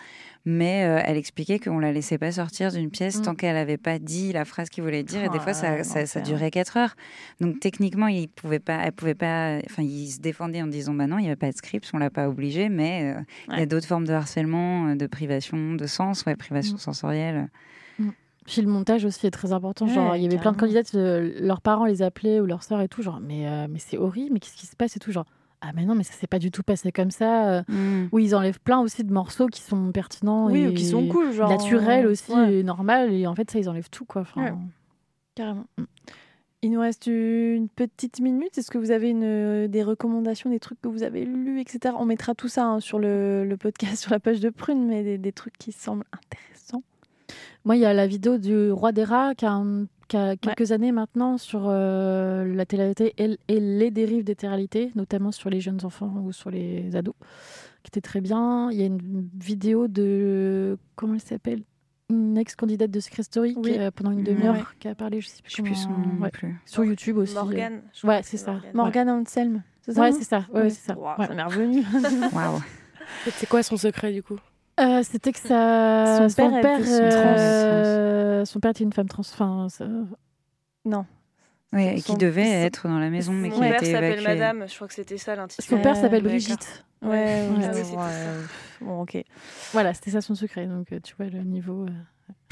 [0.46, 3.22] mais euh, elle expliquait qu'on la laissait pas sortir d'une pièce Mm.
[3.24, 5.24] tant qu'elle avait pas dit la phrase qu'il voulait dire.
[5.24, 6.96] et des fois ça, ça, ça durait quatre heures.
[7.42, 9.58] Donc techniquement, il pouvait pas, elle pouvait pas.
[9.66, 11.98] Enfin, il se défendait en disant bah non, il n'y avait pas de script, on
[11.98, 13.22] l'a pas obligé, mais euh,
[13.54, 16.80] il y a d'autres formes de harcèlement, euh, de privation de sens, ouais, privation Mm.
[16.80, 17.50] sensorielle.
[18.46, 19.88] Puis le montage aussi est très important.
[19.88, 22.62] Ouais, Genre, il y avait plein de candidates, euh, leurs parents les appelaient ou leurs
[22.62, 23.02] sœurs et tout.
[23.02, 25.12] Genre, mais, euh, mais c'est horrible, mais qu'est-ce qui se passe et tout.
[25.12, 25.26] Genre,
[25.62, 27.50] ah, mais non, mais ça s'est pas du tout passé comme ça.
[27.60, 27.64] euh.
[27.68, 28.10] Mm.
[28.12, 31.08] Oui, ils enlèvent plein aussi de morceaux qui sont pertinents Oui, et ou qui sont
[31.08, 32.56] cool, genre naturels aussi, ouais.
[32.60, 33.14] et normal.
[33.14, 34.22] Et en fait, ça, ils enlèvent tout, quoi.
[34.22, 34.54] Enfin, Ouais.
[35.36, 35.66] Carrément.
[36.62, 38.58] Il nous reste une petite minute.
[38.58, 41.94] Est-ce que vous avez une, des recommandations, des trucs que vous avez lus, etc.
[42.00, 45.04] On mettra tout ça hein, sur le, le podcast, sur la page de Prune, mais
[45.04, 46.84] des, des trucs qui semblent intéressants.
[47.66, 50.36] Moi, il y a la vidéo du Roi des rats qui a, un- qui a
[50.38, 55.50] quelques années maintenant sur euh, la télé-réalité et, et les dérives des télé-réalités, notamment sur
[55.50, 57.16] les jeunes enfants ou sur les ados,
[57.84, 58.70] qui était très bien.
[58.72, 60.78] Il y a une vidéo de.
[60.96, 61.64] Comment elle s'appelle?
[62.12, 63.72] Une ex-candidate de Secret Story Oui.
[63.74, 64.24] qui, euh, pendant une Ouais.
[64.26, 66.30] demi-heure qui a parlé, je sais plus, Je sais plus son comment- ouais.
[66.30, 66.56] plus.
[66.66, 67.34] Sur YouTube aussi.
[67.34, 67.82] Morgane.
[68.00, 68.60] je Ouais, c'est ça.
[69.82, 70.46] C'est ça Ouais, c'est ça.
[70.54, 70.98] Ouais, c'est ça.
[71.00, 71.26] Ouais.
[71.28, 71.84] Ça m'est revenu.
[72.34, 72.60] Waouh.
[73.32, 74.38] C'est quoi son secret du coup?
[74.80, 76.28] Euh, C'était que ça...
[76.30, 79.22] Son père était euh, son père était une femme trans.
[79.22, 79.88] Enfin, ça-
[80.84, 81.06] non.
[81.74, 84.24] Oui, et Son- qui devait son- être dans la maison, mais qui a père s'appelle.
[84.24, 85.68] Madame, je crois que c'était ça l'intitulé.
[85.78, 86.24] Son père s'appelle.
[86.24, 86.86] Brigitte.
[87.02, 87.50] Ouais, Ouais.
[87.70, 88.46] ouais, ouais.
[88.82, 89.18] Bon, ok.
[89.74, 90.68] Voilà, c'était ça son secret.
[90.68, 91.86] Donc, euh, tu vois le niveau.
[91.86, 91.90] euh.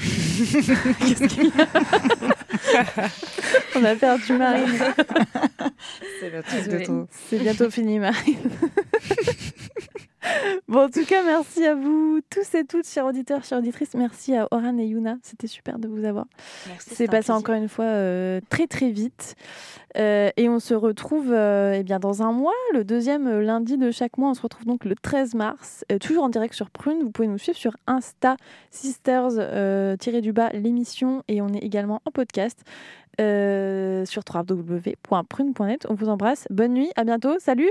[3.76, 4.66] On a perdu Marine.
[7.28, 8.38] C'est bientôt fini, Marine.
[10.68, 13.94] Bon, en tout cas, merci à vous tous et toutes, chers auditeurs, chères auditrices.
[13.94, 15.16] Merci à Oran et Yuna.
[15.22, 16.26] C'était super de vous avoir.
[16.78, 19.36] C'est un passé encore une fois euh, très très vite.
[19.96, 23.90] Euh, et on se retrouve euh, eh bien, dans un mois, le deuxième lundi de
[23.90, 24.30] chaque mois.
[24.30, 27.02] On se retrouve donc le 13 mars, toujours en direct sur Prune.
[27.02, 28.36] Vous pouvez nous suivre sur Insta,
[28.70, 31.22] Sisters, euh, tiré du bas, l'émission.
[31.28, 32.62] Et on est également en podcast
[33.18, 35.86] sur www.prune.net.
[35.88, 36.46] On vous embrasse.
[36.50, 37.38] Bonne nuit, à bientôt.
[37.38, 37.70] Salut